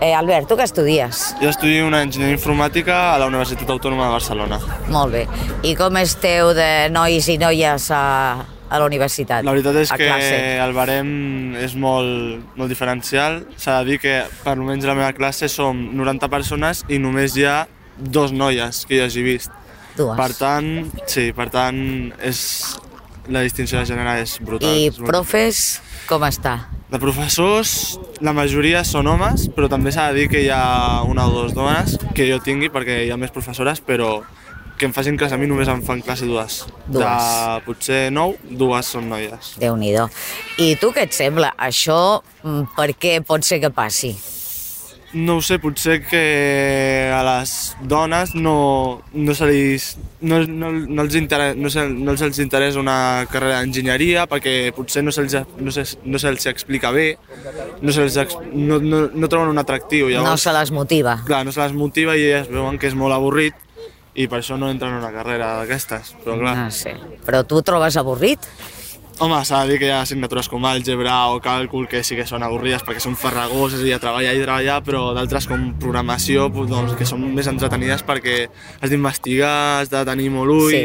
[0.00, 1.22] Eh, Albert, tu què estudies?
[1.40, 4.58] Jo estudio una enginyeria informàtica a la Universitat Autònoma de Barcelona.
[4.92, 5.24] Molt bé.
[5.64, 8.02] I com esteu de nois i noies a,
[8.68, 9.46] a la universitat?
[9.46, 10.42] La veritat és a que classe?
[10.66, 13.46] el barem és molt, molt diferencial.
[13.56, 17.38] S'ha de dir que, per almenys a la meva classe, som 90 persones i només
[17.40, 17.62] hi ha
[17.96, 19.62] dos noies que jo hagi vist.
[19.96, 20.16] Dues.
[20.18, 20.70] Per tant,
[21.08, 21.78] sí, per tant,
[22.24, 22.40] és,
[23.32, 24.70] la distinció de gènere és brutal.
[24.70, 26.58] I és profes, com està?
[26.92, 31.26] De professors, la majoria són homes, però també s'ha de dir que hi ha una
[31.26, 34.20] o dues dones que jo tingui, perquè hi ha més professores, però
[34.76, 36.60] que em facin classe a mi només em fan classe dues.
[36.86, 37.02] Dues.
[37.02, 39.54] De potser nou, dues són noies.
[39.58, 39.94] déu nhi
[40.58, 41.54] I tu què et sembla?
[41.56, 44.14] Això mm, per què pot ser que passi?
[45.16, 47.52] No ho sé, potser que a les
[47.88, 49.60] dones no, no, se li,
[50.28, 55.04] no, no, no, els interessa, no, se, no se'ls interessa una carrera d'enginyeria perquè potser
[55.06, 57.06] no se'ls no se, no se explica bé,
[57.80, 60.10] no, se'ls ex- no, no, no troben un atractiu.
[60.12, 61.16] Llavors, No se les motiva.
[61.24, 63.54] Clar, no se les motiva i elles veuen que és molt avorrit
[64.16, 66.14] i per això no entren en una carrera d'aquestes.
[66.24, 66.92] Però clar, No sé.
[67.24, 68.44] Però tu ho trobes avorrit?
[69.18, 72.26] Home, s'ha de dir que hi ha assignatures com àlgebra o càlcul que sí que
[72.28, 76.68] són avorrides perquè són farragoses i a treballar i treballar, però d'altres com programació pues,
[76.70, 78.42] doncs, que són més entretenides perquè
[78.80, 80.82] has d'investigar, has de tenir molt ull Sí.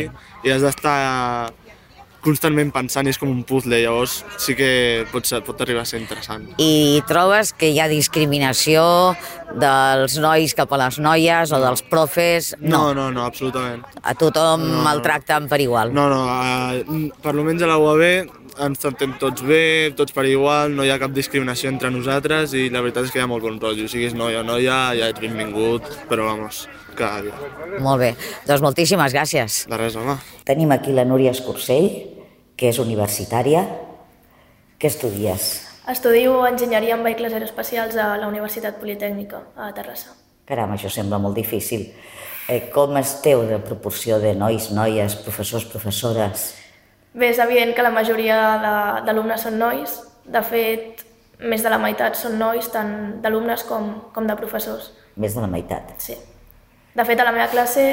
[0.47, 1.51] i has d'estar
[2.21, 5.89] constantment pensant i és com un puzzle, llavors sí que pot, ser, pot arribar a
[5.89, 6.47] ser interessant.
[6.61, 8.83] I trobes que hi ha discriminació
[9.59, 12.53] dels nois cap a les noies o dels profes?
[12.61, 13.83] No, no, no, absolutament.
[14.03, 14.91] A tothom No, no.
[14.93, 15.93] el tracten per igual.
[15.93, 16.21] No, no,
[16.77, 20.91] eh, per almenys a la UAB ens tractem tots bé, tots per igual, no hi
[20.93, 23.87] ha cap discriminació entre nosaltres i la veritat és que hi ha molt bon rotllo,
[23.89, 27.79] siguis noia o noia, ja ets benvingut, però vamos, cada dia.
[27.81, 28.11] Molt bé.
[28.47, 29.63] Doncs moltíssimes gràcies.
[29.71, 30.17] De res, home.
[30.47, 31.89] Tenim aquí la Núria Escursell,
[32.57, 33.65] que és universitària.
[34.81, 35.51] Què estudies?
[35.89, 40.13] Estudio Enginyeria en Vehicles Aeroespacials a la Universitat Politècnica, a Terrassa.
[40.45, 41.89] Caram, això sembla molt difícil.
[42.49, 46.60] Eh, com esteu de proporció de nois, noies, professors, professores?
[47.13, 48.37] Bé, és evident que la majoria
[49.05, 49.97] d'alumnes són nois.
[50.23, 51.03] De fet,
[51.41, 54.91] més de la meitat són nois, tant d'alumnes com, com de professors.
[55.19, 55.91] Més de la meitat.
[55.99, 56.15] Sí.
[56.95, 57.85] De fet, a la meva classe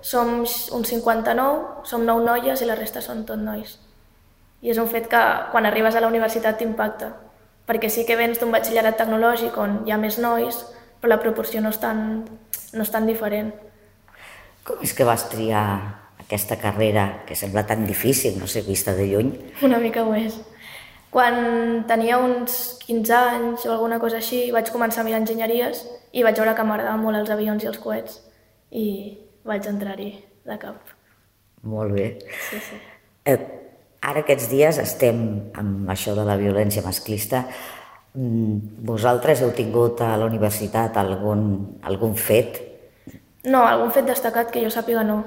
[0.00, 3.76] som uns 59, som 9 noies i la resta són tot nois.
[4.60, 5.20] I és un fet que
[5.52, 7.12] quan arribes a la universitat t'impacta,
[7.68, 10.56] perquè sí que vens d'un batxillerat tecnològic on hi ha més nois,
[11.00, 12.22] però la proporció no és tan,
[12.74, 13.52] no és tan diferent.
[14.64, 15.64] Com és que vas triar
[16.30, 19.32] aquesta carrera que sembla tan difícil, no sé, vista de lluny?
[19.66, 20.36] Una mica ho és.
[21.10, 25.82] Quan tenia uns 15 anys o alguna cosa així, vaig començar a mirar enginyeries
[26.14, 28.20] i vaig veure que m'agradaven molt els avions i els coets
[28.70, 28.86] i
[29.42, 30.12] vaig entrar-hi
[30.46, 30.94] de cap.
[31.66, 32.06] Molt bé.
[32.46, 32.78] Sí, sí.
[33.26, 33.36] Eh,
[34.06, 35.18] ara aquests dies estem
[35.58, 37.42] amb això de la violència masclista.
[38.14, 41.42] Mm, Vosaltres heu tingut a la universitat algun,
[41.82, 42.62] algun fet?
[43.50, 45.24] No, algun fet destacat que jo sàpiga no.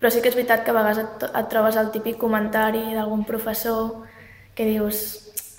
[0.00, 3.26] Però sí que és veritat que a vegades et, et trobes el típic comentari d'algun
[3.28, 4.06] professor
[4.56, 5.04] que dius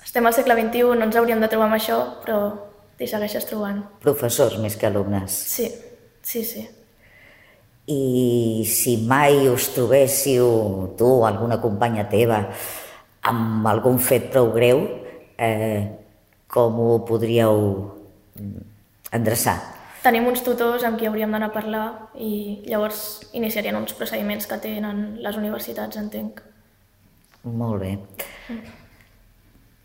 [0.04, 2.38] estem al segle XXI, no ens hauríem de trobar amb això, però
[2.98, 3.80] t'hi segueixes trobant.
[4.02, 5.32] Professors més que alumnes.
[5.54, 5.70] Sí,
[6.20, 6.68] sí, sí.
[7.86, 10.44] i si mai us trobéssiu,
[10.98, 12.44] tu o alguna companya teva,
[13.26, 14.84] amb algun fet prou greu,
[15.38, 15.82] eh,
[16.46, 17.56] com ho podríeu
[19.12, 19.58] endreçar?
[20.02, 21.86] Tenim uns tutors amb qui hauríem d'anar a parlar
[22.18, 26.40] i llavors iniciarien uns procediments que tenen les universitats, entenc.
[27.44, 27.92] Molt bé.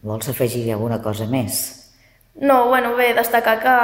[0.01, 1.59] Vols afegir alguna cosa més?
[2.41, 3.77] No, bueno, bé, destacar que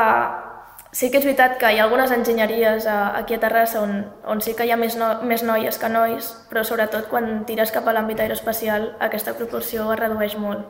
[0.94, 3.96] sí que és veritat que hi ha algunes enginyeries aquí a Terrassa on,
[4.30, 7.74] on sí que hi ha més, no, més noies que nois, però sobretot quan tires
[7.74, 10.66] cap a l'àmbit aeroespacial aquesta proporció es redueix molt.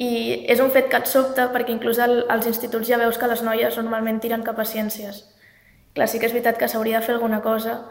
[0.00, 3.28] I és un fet que et sobta perquè inclús al, als instituts ja veus que
[3.28, 5.26] les noies normalment tiren cap a ciències.
[5.92, 7.82] Clar, sí que és veritat que s'hauria de fer alguna cosa,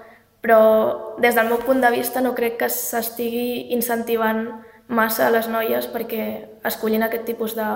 [0.41, 4.47] però des del meu punt de vista no crec que s'estigui incentivant
[4.89, 6.25] massa a les noies perquè
[6.65, 7.67] escollin aquest tipus de,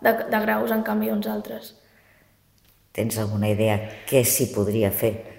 [0.00, 1.74] de, de graus en canvi uns altres.
[2.92, 5.31] Tens alguna idea què s'hi podria fer?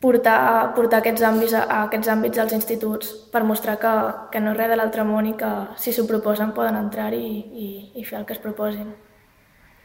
[0.00, 3.90] Portar, portar aquests, àmbits a, a aquests àmbits als instituts per mostrar que,
[4.32, 7.42] que no és res de l'altre món i que si s'ho proposen poden entrar-hi i,
[7.52, 7.66] i,
[8.00, 8.94] i fer el que es proposin.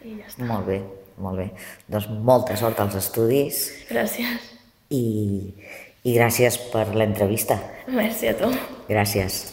[0.05, 0.47] I ja està.
[0.47, 0.79] Molt bé,
[1.19, 1.49] molt bé.
[1.91, 3.65] Doncs molta sort als estudis.
[3.91, 4.47] Gràcies.
[4.95, 5.03] I,
[6.07, 7.59] i gràcies per l'entrevista.
[7.91, 8.55] Merci a tu.
[8.87, 9.43] Gràcies.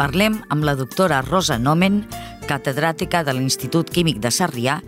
[0.00, 2.06] Parlem amb la doctora Rosa Nomen,
[2.48, 4.80] catedràtica de l'Institut Químic de Sarrià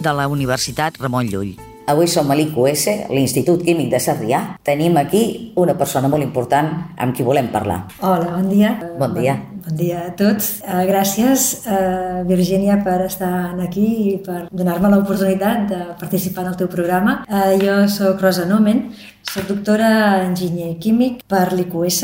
[0.00, 1.58] de la Universitat Ramon Llull.
[1.90, 4.40] Avui som a l'IQS, l'Institut Químic de Sarrià.
[4.64, 7.80] Tenim aquí una persona molt important amb qui volem parlar.
[7.98, 8.76] Hola, bon dia.
[9.00, 9.34] Bon dia.
[9.40, 10.60] Bon, bon dia a tots.
[10.64, 16.58] Uh, gràcies, uh, Virgínia, per estar aquí i per donar-me l'oportunitat de participar en el
[16.60, 17.20] teu programa.
[17.28, 18.88] Uh, jo sóc Rosa Nomen,
[19.30, 19.90] soc doctora
[20.24, 22.00] enginyer químic per l'IQS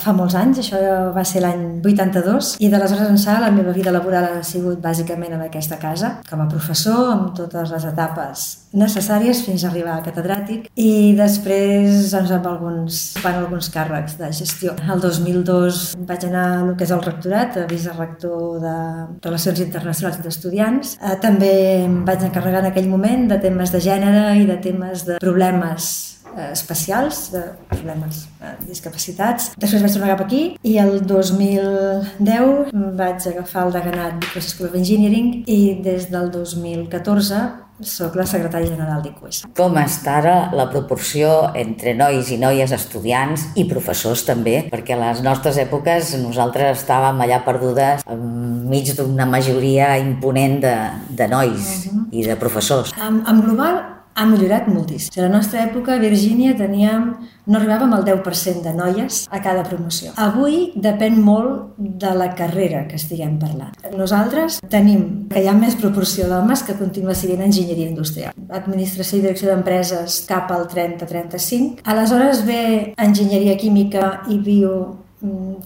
[0.00, 0.78] fa molts anys, això
[1.12, 5.42] va ser l'any 82, i d'aleshores ençà la meva vida laboral ha sigut bàsicament en
[5.44, 10.68] aquesta casa, com a professor, amb totes les etapes necessàries fins a arribar a catedràtic,
[10.78, 14.76] i després doncs, amb alguns, van alguns càrrecs de gestió.
[14.86, 18.76] El 2002 vaig anar a el que és el rectorat, a vicerector de
[19.24, 20.96] Relacions Internacionals d'Estudiants.
[21.00, 21.52] Eh, també
[21.86, 25.90] em vaig encarregar en aquell moment de temes de gènere i de temes de problemes
[26.36, 29.50] eh, especials, de problemes de discapacitats.
[29.60, 32.70] Després vaig tornar cap aquí i el 2010
[33.00, 37.42] vaig agafar el deganat de School of Engineering i des del 2014
[37.82, 39.44] sóc la secretària general d'IQUES.
[39.56, 44.56] Com està ara la proporció entre nois i noies estudiants i professors també?
[44.72, 50.76] Perquè a les nostres èpoques nosaltres estàvem allà perdudes enmig d'una majoria imponent de,
[51.16, 52.04] de nois uh -huh.
[52.10, 52.92] i de professors.
[52.96, 55.16] En, en global, ha millorat moltíssim.
[55.16, 57.14] A la nostra època, a Virgínia, teníem,
[57.46, 60.12] no arribàvem al 10% de noies a cada promoció.
[60.20, 63.72] Avui depèn molt de la carrera que estiguem parlant.
[63.96, 68.36] Nosaltres tenim que hi ha més proporció d'homes que continua sent enginyeria industrial.
[68.60, 71.86] Administració i direcció d'empreses cap al 30-35.
[71.88, 72.62] Aleshores ve
[73.00, 74.74] enginyeria química i bio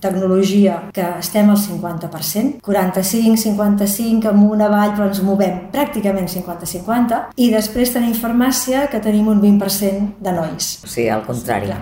[0.01, 7.95] tecnologia que estem al 50%, 45-55 amunt avall però ens movem pràcticament 50-50 i després
[7.95, 10.79] tenim farmàcia que tenim un 20% de nois.
[10.85, 11.73] O sigui, al contrari.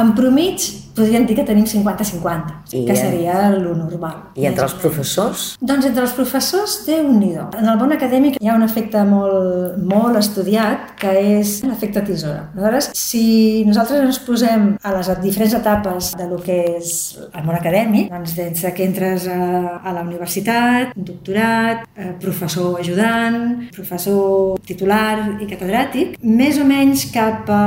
[0.00, 0.66] En promig
[1.00, 4.30] podríem dir que tenim 50-50, que seria lo normal.
[4.36, 5.46] I entre els professors?
[5.60, 9.78] Doncs entre els professors, déu nhi En el món acadèmic hi ha un efecte molt,
[9.86, 12.48] molt estudiat, que és l'efecte tisora.
[12.56, 16.92] Aleshores, si nosaltres ens posem a les diferents etapes de lo que és
[17.30, 19.40] el món acadèmic, doncs des que entres a,
[19.78, 27.48] a la universitat, doctorat, eh, professor ajudant, professor titular i catedràtic, més o menys cap
[27.50, 27.62] a,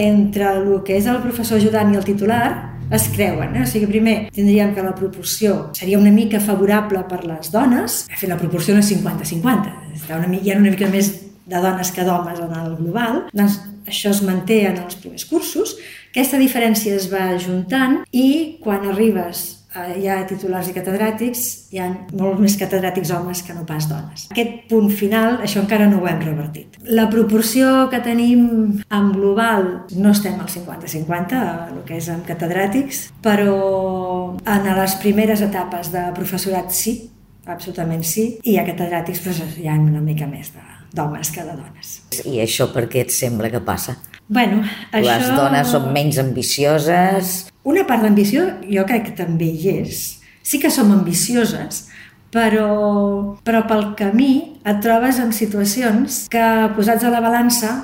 [0.00, 3.56] entre el que és el professor ajudant i el titular, es creuen.
[3.56, 3.62] Eh?
[3.64, 8.30] O sigui, primer tindríem que la proporció seria una mica favorable per les dones, fet
[8.30, 11.12] la proporció no és 50-50, hi ha una mica més
[11.44, 15.76] de dones que d'homes en el global, doncs això es manté en els primers cursos,
[16.10, 21.44] aquesta diferència es va juntant i quan arribes hi ha titulars i catedràtics,
[21.74, 24.26] hi ha molt més catedràtics homes que no pas dones.
[24.34, 26.78] Aquest punt final, això encara no ho hem revertit.
[26.84, 28.44] La proporció que tenim
[28.84, 29.66] en global
[29.96, 33.58] no estem al 50-50, el que és amb catedràtics, però
[34.38, 36.96] en les primeres etapes de professorat sí,
[37.44, 40.52] absolutament sí, i ha catedràtics però hi ha una mica més
[40.94, 41.98] d'homes que de dones.
[42.24, 43.98] I això per què et sembla que passa?
[44.28, 45.04] Bueno, això...
[45.10, 47.34] Les dones són menys ambicioses...
[47.64, 50.04] Una part d'ambició jo crec que també hi és.
[50.44, 51.86] Sí que som ambicioses,
[52.34, 52.68] però,
[53.46, 56.44] però pel camí et trobes en situacions que
[56.76, 57.74] posats a la balança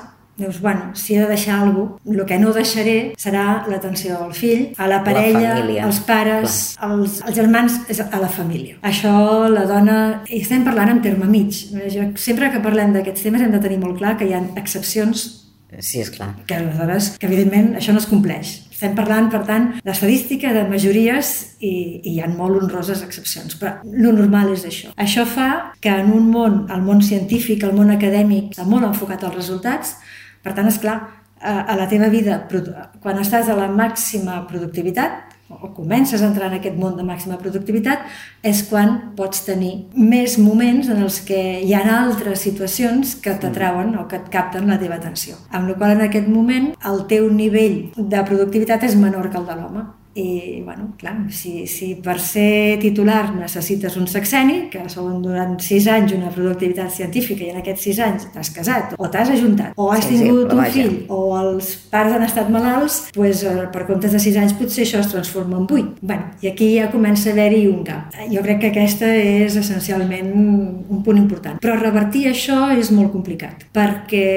[0.41, 4.31] Dius, bueno, si he de deixar alguna cosa, el que no deixaré serà l'atenció al
[4.33, 8.79] fill, a la parella, la als pares, als, als germans, és a la família.
[8.81, 9.11] Això
[9.51, 9.99] la dona...
[10.31, 11.67] I estem parlant en terme mig.
[11.93, 15.40] Jo, sempre que parlem d'aquests temes hem de tenir molt clar que hi ha excepcions
[15.79, 16.33] Sí, és clar.
[16.49, 18.57] Que aleshores, que evidentment això no es compleix.
[18.73, 21.31] Estem parlant, per tant, d'estadística, de majories
[21.63, 24.91] i, i hi ha molt honroses excepcions, però lo normal és això.
[24.99, 25.49] Això fa
[25.79, 29.95] que en un món, el món científic, el món acadèmic, està molt enfocat als resultats,
[30.43, 30.97] per tant, és clar,
[31.41, 32.37] a la teva vida,
[33.01, 35.30] quan estàs a la màxima productivitat,
[35.61, 38.05] o comences a entrar en aquest món de màxima productivitat,
[38.43, 43.95] és quan pots tenir més moments en els que hi ha altres situacions que t'atrauen
[43.99, 45.37] o que et capten la teva atenció.
[45.51, 49.49] Amb la qual en aquest moment el teu nivell de productivitat és menor que el
[49.49, 55.21] de l'home i, bueno, clar, si, si per ser titular necessites un sexeni, que són
[55.23, 59.31] durant sis anys una productivitat científica i en aquests sis anys t'has casat, o t'has
[59.37, 63.45] ajuntat, o has sí, tingut sí, un fill, o els pares han estat malalts, pues,
[63.47, 65.95] eh, per comptes de sis anys potser això es transforma en vuit.
[66.01, 68.15] Bueno, I aquí ja comença a haver-hi un gap.
[68.31, 71.59] Jo crec que aquesta és essencialment un punt important.
[71.63, 74.27] Però revertir això és molt complicat, perquè,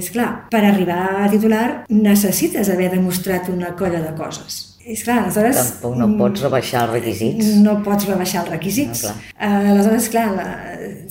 [0.00, 5.20] és clar, per arribar a titular necessites haver demostrat una colla de coses és clar,
[5.24, 5.58] aleshores...
[5.58, 7.52] Tampoc no pots mm, rebaixar els requisits.
[7.62, 9.04] No pots rebaixar els requisits.
[9.04, 9.36] No, clar.
[9.36, 10.48] Uh, aleshores, clar,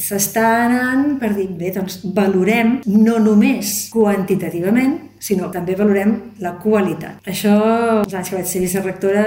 [0.02, 7.22] s'està anant per dir, bé, doncs valorem no només quantitativament, sinó també valorem la qualitat.
[7.30, 7.54] Això,
[8.02, 9.26] els anys que vaig ser vicerectora,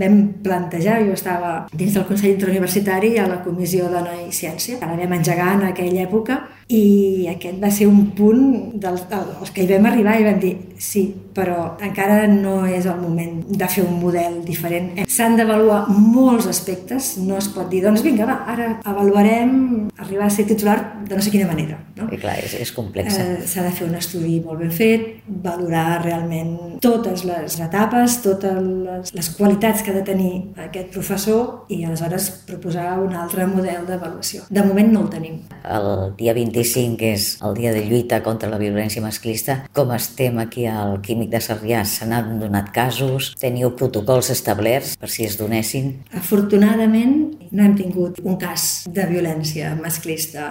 [0.00, 4.88] vam plantejar, jo estava dins del Consell Interuniversitari a la Comissió Dona i Ciència, que
[4.90, 6.42] la vam engegar en aquella època,
[6.72, 8.44] i aquest va ser un punt
[8.80, 12.98] dels, dels que hi vam arribar i vam dir sí, però encara no és el
[13.00, 14.90] moment de fer un model diferent.
[15.08, 19.54] S'han d'avaluar molts aspectes, no es pot dir, doncs vinga, va, ara avaluarem
[20.02, 21.78] arribar a ser titular de no sé quina manera.
[21.96, 22.08] No?
[22.12, 23.16] I clar, és, és complex.
[23.20, 25.06] Eh, S'ha de fer un estudi molt ben fet,
[25.44, 30.32] valorar realment totes les etapes, totes les, les qualitats que ha de tenir
[30.66, 34.48] aquest professor i aleshores proposar un altre model d'avaluació.
[34.50, 35.38] De moment no el tenim.
[35.62, 40.38] El dia 25, que és el dia de lluita contra la violència masclista, com estem
[40.42, 41.82] aquí al Químic de Sarrià?
[41.88, 43.32] Se n'han donat casos?
[43.40, 45.96] Teniu protocols establerts per si es donessin?
[46.14, 47.18] Afortunadament
[47.50, 50.46] no hem tingut un cas de violència masclista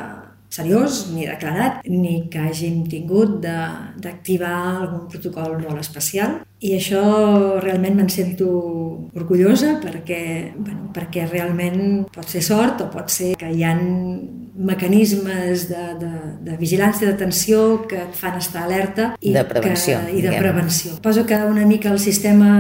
[0.52, 6.42] seriós, ni declarat, ni que hàgim tingut d'activar algun protocol molt especial.
[6.62, 7.02] I això
[7.64, 8.52] realment me'n sento
[9.18, 10.22] orgullosa perquè,
[10.58, 13.74] bueno, perquè realment pot ser sort o pot ser que hi ha
[14.62, 16.12] mecanismes de, de,
[16.46, 19.98] de vigilància, d'atenció que et fan estar alerta i de prevenció.
[20.06, 20.98] Que, i de prevenció.
[21.02, 22.52] Poso que una mica el sistema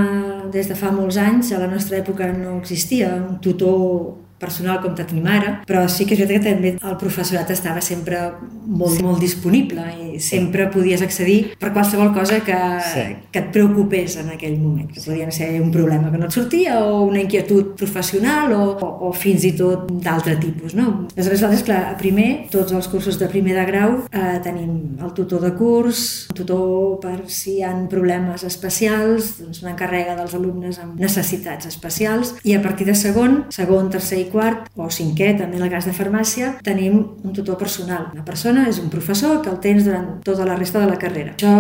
[0.52, 4.96] des de fa molts anys, a la nostra època no existia un tutor personal com
[4.98, 8.20] tenim ara, però sí que és veritat que també el professorat estava sempre
[8.66, 9.04] molt, sí.
[9.06, 12.58] molt disponible i sempre podies accedir per qualsevol cosa que,
[12.92, 13.06] sí.
[13.32, 16.80] que et preocupés en aquell moment, que podien ser un problema que no et sortia
[16.86, 20.76] o una inquietud professional o, o, o fins i tot d'altre tipus.
[20.78, 21.08] No?
[21.16, 25.44] Aleshores, clar, a primer, tots els cursos de primer de grau eh, tenim el tutor
[25.44, 30.80] de curs, un tutor per si hi ha problemes especials, doncs una encarrega dels alumnes
[30.82, 35.60] amb necessitats especials i a partir de segon, segon, tercer i quart o cinquè, també
[35.60, 38.10] en el cas de farmàcia, tenim un tutor personal.
[38.16, 41.36] Una persona és un professor que el tens durant tota la resta de la carrera.
[41.38, 41.56] Això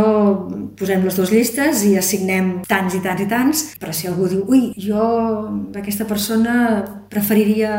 [0.79, 4.45] posem les dues llistes i assignem tants i tants i tants, però si algú diu,
[4.47, 5.03] ui, jo
[5.77, 6.55] aquesta persona
[7.11, 7.75] preferiria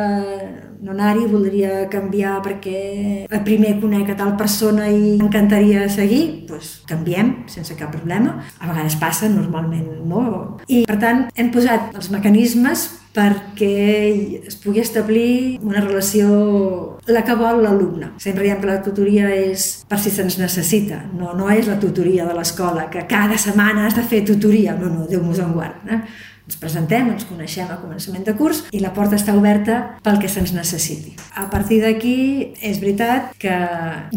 [0.82, 2.78] no anar-hi, voldria canviar perquè
[3.30, 8.40] el primer conec a tal persona i m'encantaria seguir, doncs canviem sense cap problema.
[8.59, 10.24] A vegades passa, normalment no.
[10.66, 17.37] I per tant hem posat els mecanismes perquè es pugui establir una relació la que
[17.37, 18.13] vol l'alumne.
[18.23, 22.27] Sempre diem que la tutoria és per si se'ns necessita, no, no és la tutoria
[22.29, 25.83] de l'escola, que cada setmana has de fer tutoria, no, no, Déu mos en guard.
[25.91, 25.99] Eh?
[26.43, 30.31] Ens presentem, ens coneixem a començament de curs i la porta està oberta pel que
[30.31, 31.15] se'ns necessiti.
[31.39, 32.17] A partir d'aquí,
[32.59, 33.55] és veritat que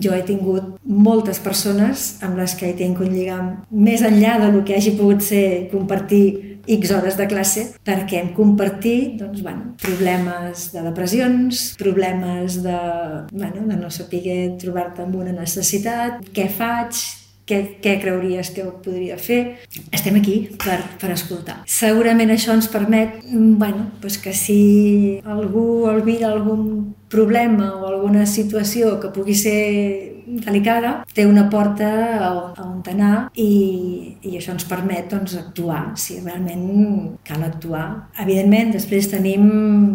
[0.02, 4.64] jo he tingut moltes persones amb les que he tingut un lligam més enllà del
[4.66, 10.70] que hagi pogut ser compartir X hores de classe perquè hem compartit doncs, bueno, problemes
[10.74, 12.80] de depressions, problemes de,
[13.32, 17.03] bueno, de no saber trobar-te amb una necessitat, què faig,
[17.45, 19.39] què, què creuries que podria fer.
[19.93, 21.61] Estem aquí per, per escoltar.
[21.70, 24.59] Segurament això ens permet bueno, doncs que si
[25.22, 31.89] algú albira algun problema o alguna situació que pugui ser delicada, té una porta
[32.30, 37.86] on, on anar i, i això ens permet doncs, actuar, si realment cal actuar.
[38.21, 39.45] Evidentment, després tenim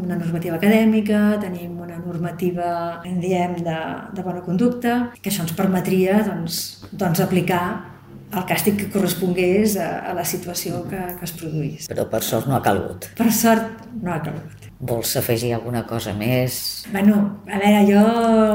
[0.04, 2.72] una normativa acadèmica, tenim una normativa,
[3.06, 3.78] en diem, de,
[4.16, 6.60] de bona conducta, que això ens permetria doncs,
[6.92, 7.64] doncs aplicar
[8.30, 11.90] el càstig que correspongués a, a la situació que, que es produís.
[11.90, 13.10] Però per sort no ha calgut.
[13.18, 14.69] Per sort no ha calgut.
[14.80, 16.86] Vols afegir alguna cosa més?
[16.88, 18.04] Bueno, a veure, jo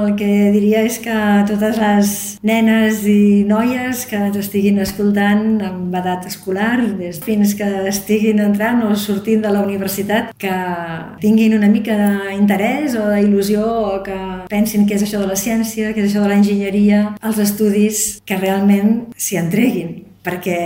[0.07, 5.93] el que diria és que totes les nenes i noies que ens estiguin escoltant amb
[6.01, 10.55] edat escolar, des fins que estiguin entrant o sortint de la universitat, que
[11.21, 14.17] tinguin una mica d'interès o d'il·lusió o que
[14.49, 18.41] pensin què és això de la ciència, què és això de l'enginyeria, els estudis que
[18.41, 20.59] realment s'hi entreguin perquè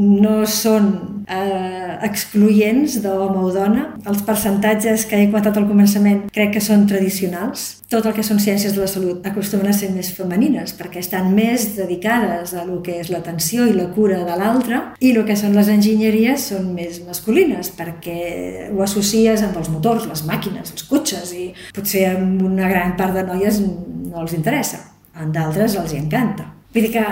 [0.00, 0.88] no són
[1.28, 3.84] eh, excloents d'home o dona.
[4.08, 7.82] Els percentatges que he comentat al començament crec que són tradicionals.
[7.92, 11.28] Tot el que són ciències de la salut acostumen a ser més femenines perquè estan
[11.36, 15.36] més dedicades a lo que és l'atenció i la cura de l'altre i el que
[15.36, 20.88] són les enginyeries són més masculines perquè ho associes amb els motors, les màquines, els
[20.88, 24.80] cotxes i potser amb una gran part de noies no els interessa.
[25.20, 26.48] En d'altres els hi encanta.
[26.72, 27.04] Vull dir que,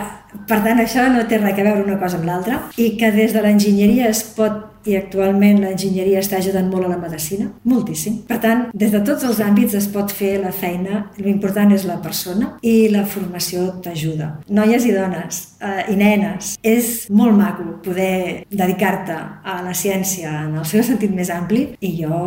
[0.48, 3.34] per tant, això no té res a veure una cosa amb l'altra i que des
[3.36, 8.22] de l'enginyeria es pot, i actualment l'enginyeria està ajudant molt a la medicina, moltíssim.
[8.28, 11.98] Per tant, des de tots els àmbits es pot fer la feina, l'important és la
[12.00, 14.30] persona i la formació t'ajuda.
[14.48, 20.56] Noies i dones eh, i nenes, és molt maco poder dedicar-te a la ciència en
[20.62, 22.24] el seu sentit més ampli i jo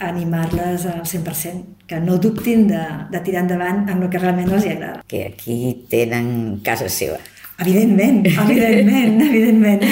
[0.00, 2.80] animar-les al 100%, que no dubtin de,
[3.12, 5.04] de tirar endavant amb el que realment els agrada.
[5.10, 7.20] Que aquí tenen casa seva.
[7.60, 9.82] Evidentment, evidentment, evidentment.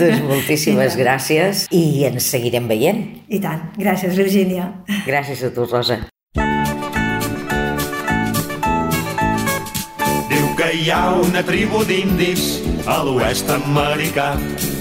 [0.00, 3.04] doncs moltíssimes gràcies i ens seguirem veient.
[3.30, 3.68] I tant.
[3.78, 4.66] Gràcies, Virgínia.
[5.06, 6.00] Gràcies a tu, Rosa.
[10.32, 12.58] Diu que hi ha una tribu d'indis
[12.90, 14.32] a l'oest americà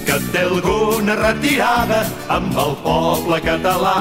[0.08, 3.98] que té alguna retirada amb el poble català.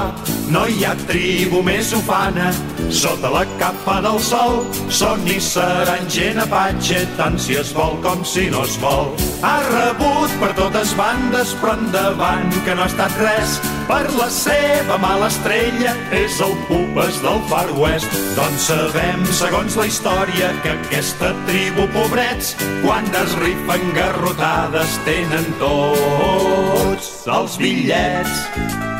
[0.51, 2.49] No hi ha tribu més ufana
[2.91, 4.65] sota la capa del sol.
[4.91, 9.13] Són i seran gent apatxe, tant si es vol com si no es vol.
[9.47, 13.55] Ha rebut per totes bandes, però endavant que no ha estat res.
[13.87, 18.19] Per la seva mala estrella és el pupes del Far West.
[18.35, 27.11] Doncs sabem, segons la història, que aquesta tribu, pobrets, quan es rifen garrotades tenen tots
[27.39, 28.90] els bitllets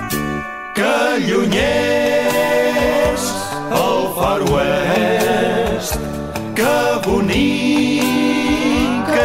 [0.81, 3.25] que lluny és
[3.77, 5.99] el Far West,
[6.57, 8.31] que bonic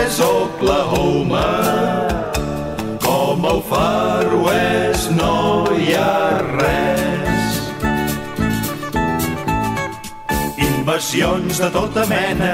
[0.02, 1.46] és Oklahoma,
[3.06, 6.18] com el Far West no hi ha
[6.50, 7.60] res.
[10.68, 12.52] Invasions de tota mena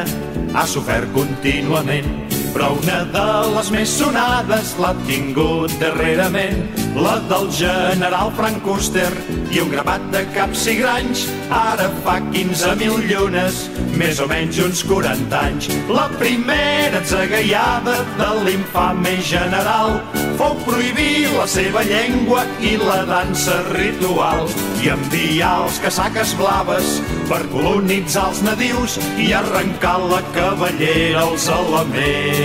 [0.55, 8.33] ha sofert contínuament però una de les més sonades l'ha tingut darrerament, la del general
[8.37, 9.09] Frank Custer
[9.53, 13.63] i un grapat de caps i granys, ara fa 15.000 llunes,
[13.97, 15.71] més o menys uns 40 anys.
[15.93, 19.99] La primera atzagaiada de l'infame general
[20.41, 24.49] fou prohibir la seva llengua i la dansa ritual
[24.83, 26.97] i enviar els casaques blaves
[27.31, 32.42] per colonitzar els nadius i arrencar la cavallera als elements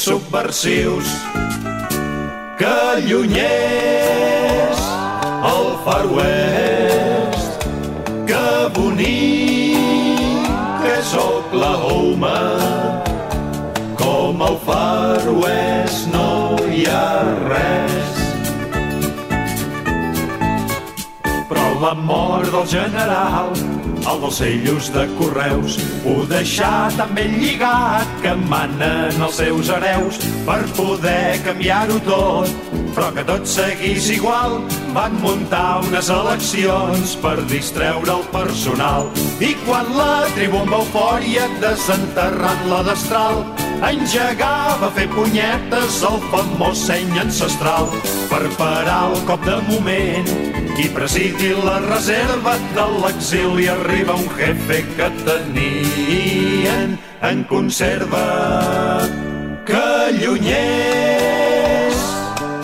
[0.00, 1.08] subversius
[2.58, 4.80] que lluny és
[5.50, 7.66] el Far West
[8.28, 10.46] que bonic
[10.94, 12.38] és Oklahoma
[14.00, 17.10] com el Far West no hi ha
[17.42, 18.24] res.
[21.50, 23.52] Però la mort del general
[24.10, 25.76] el dels cellos de correus
[26.08, 32.68] ho deixà tan ben lligat que manen els seus hereus per poder canviar-ho tot.
[32.94, 34.58] Però que tot seguís igual
[34.94, 39.08] van muntar unes eleccions per distreure el personal.
[39.40, 43.44] I quan la tribu amb eufòria desenterrant la destral
[43.86, 47.88] engegava a fer punyetes el famós seny ancestral.
[48.32, 50.49] Per parar el cop de moment
[50.80, 56.94] i presidir la reserva de l'exili arriba un jefe que tenien
[57.30, 58.24] en conserva.
[59.68, 62.00] Que lluny és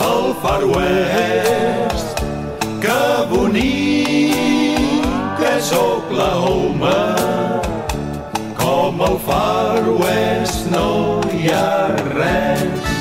[0.09, 2.25] el Far West
[2.85, 4.79] que bonic
[5.53, 6.99] és Oklahoma.
[8.57, 10.91] Com el Far West no
[11.35, 11.73] hi ha
[12.14, 12.95] res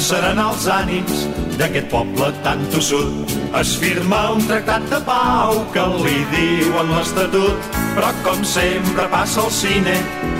[0.00, 1.24] serenar els ànims
[1.60, 8.10] d'aquest poble tan tossut es firma un tractat de pau que li diuen l'Estatut, però
[8.24, 9.96] com sempre passa al cine,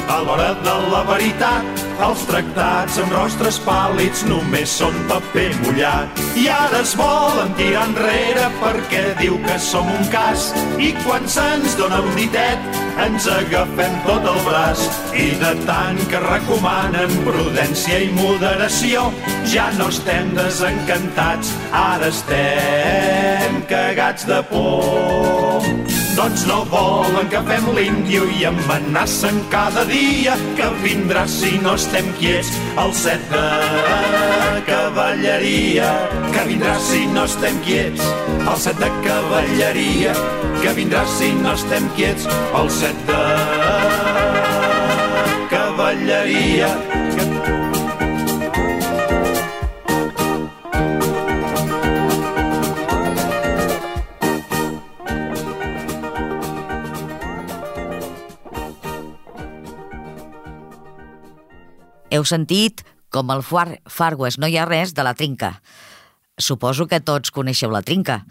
[0.09, 6.23] a l'hora de la veritat, els tractats amb rostres pàl·lids només són paper mullat.
[6.41, 10.49] I ara es volen tirar enrere perquè diu que som un cas.
[10.81, 14.83] I quan se'ns dona un ditet ens agafem tot el braç.
[15.15, 19.11] I de tant que recomanen prudència i moderació
[19.53, 21.55] ja no estem desencantats,
[21.85, 23.02] ara estem
[23.69, 25.63] cagats de por.
[26.17, 32.11] Doncs no volen que fem l'índio i amenacen cada dia que vindrà si no estem
[32.21, 33.47] quiets el set de
[34.69, 35.89] cavalleria.
[36.35, 38.05] Que vindrà si no estem quiets
[38.39, 40.15] el set de cavalleria.
[40.61, 42.29] Que vindrà si no estem quiets
[42.61, 43.23] el set de
[45.51, 47.02] cavalleria
[62.13, 62.83] Heu sentit
[63.13, 65.57] com al Far, Far West no hi ha res de la trinca.
[66.37, 68.23] Suposo que tots coneixeu la trinca.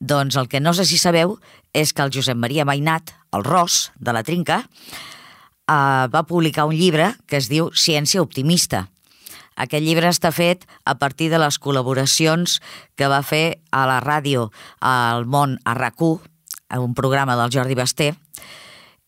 [0.00, 1.36] Doncs el que no sé si sabeu
[1.76, 6.76] és que el Josep Maria Mainat, el Ros de la trinca, eh, va publicar un
[6.76, 8.86] llibre que es diu Ciència optimista.
[9.56, 12.60] Aquest llibre està fet a partir de les col·laboracions
[12.96, 18.14] que va fer a la ràdio al món a rac un programa del Jordi Basté,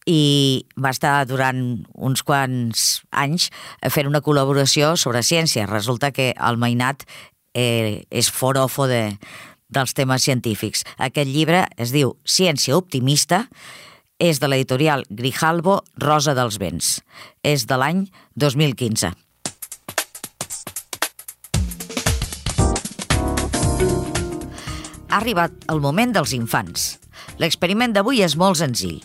[0.09, 1.61] i va estar durant
[1.93, 3.51] uns quants anys
[3.93, 5.69] fent una col·laboració sobre ciència.
[5.69, 7.05] Resulta que el Mainat
[7.53, 9.03] eh, és forofo de,
[9.69, 10.87] dels temes científics.
[10.97, 13.45] Aquest llibre es diu Ciència optimista,
[14.19, 16.99] és de l'editorial Grijalbo Rosa dels Vents.
[17.45, 19.13] És de l'any 2015.
[25.09, 26.97] Ha arribat el moment dels infants.
[27.39, 28.99] L'experiment d'avui és molt senzill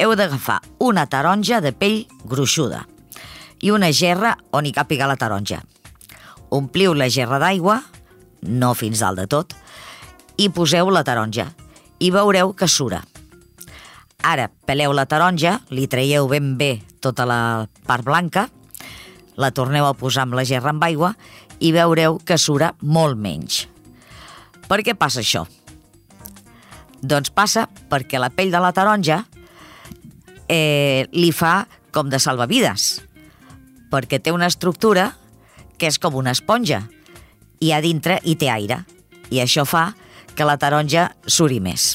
[0.00, 2.86] heu d'agafar una taronja de pell gruixuda
[3.60, 5.60] i una gerra on hi càpiga la taronja.
[6.56, 7.82] Ompliu la gerra d'aigua,
[8.48, 9.52] no fins dalt de tot,
[10.40, 11.50] i poseu la taronja
[12.00, 13.02] i veureu que sura.
[14.24, 18.48] Ara, peleu la taronja, li traieu ben bé tota la part blanca,
[19.36, 21.12] la torneu a posar amb la gerra amb aigua
[21.60, 23.66] i veureu que sura molt menys.
[24.64, 25.44] Per què passa això?
[27.00, 29.26] Doncs passa perquè la pell de la taronja
[30.50, 33.00] eh, li fa com de salvavides,
[33.90, 35.12] perquè té una estructura
[35.78, 36.84] que és com una esponja,
[37.60, 38.82] i a dintre hi té aire,
[39.30, 39.90] i això fa
[40.34, 41.94] que la taronja suri més.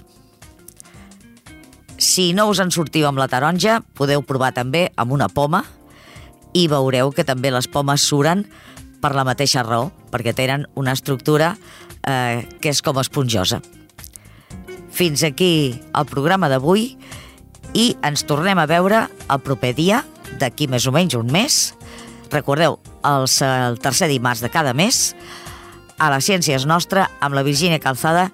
[1.97, 5.63] Si no us en sortiu amb la taronja, podeu provar també amb una poma
[6.55, 8.43] i veureu que també les pomes suren
[9.01, 11.55] per la mateixa raó, perquè tenen una estructura
[12.07, 13.61] eh, que és com esponjosa.
[14.95, 16.93] Fins aquí el programa d'avui
[17.75, 20.01] i ens tornem a veure el proper dia,
[20.39, 21.75] d'aquí més o menys un mes.
[22.31, 25.11] Recordeu, el, el tercer dimarts de cada mes,
[25.99, 28.29] a la Ciència és nostra, amb la Virgínia Calzada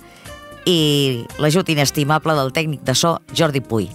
[0.69, 3.89] i l'ajut inestimable del tècnic de so Jordi Puy.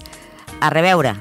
[0.60, 1.14] A reveure!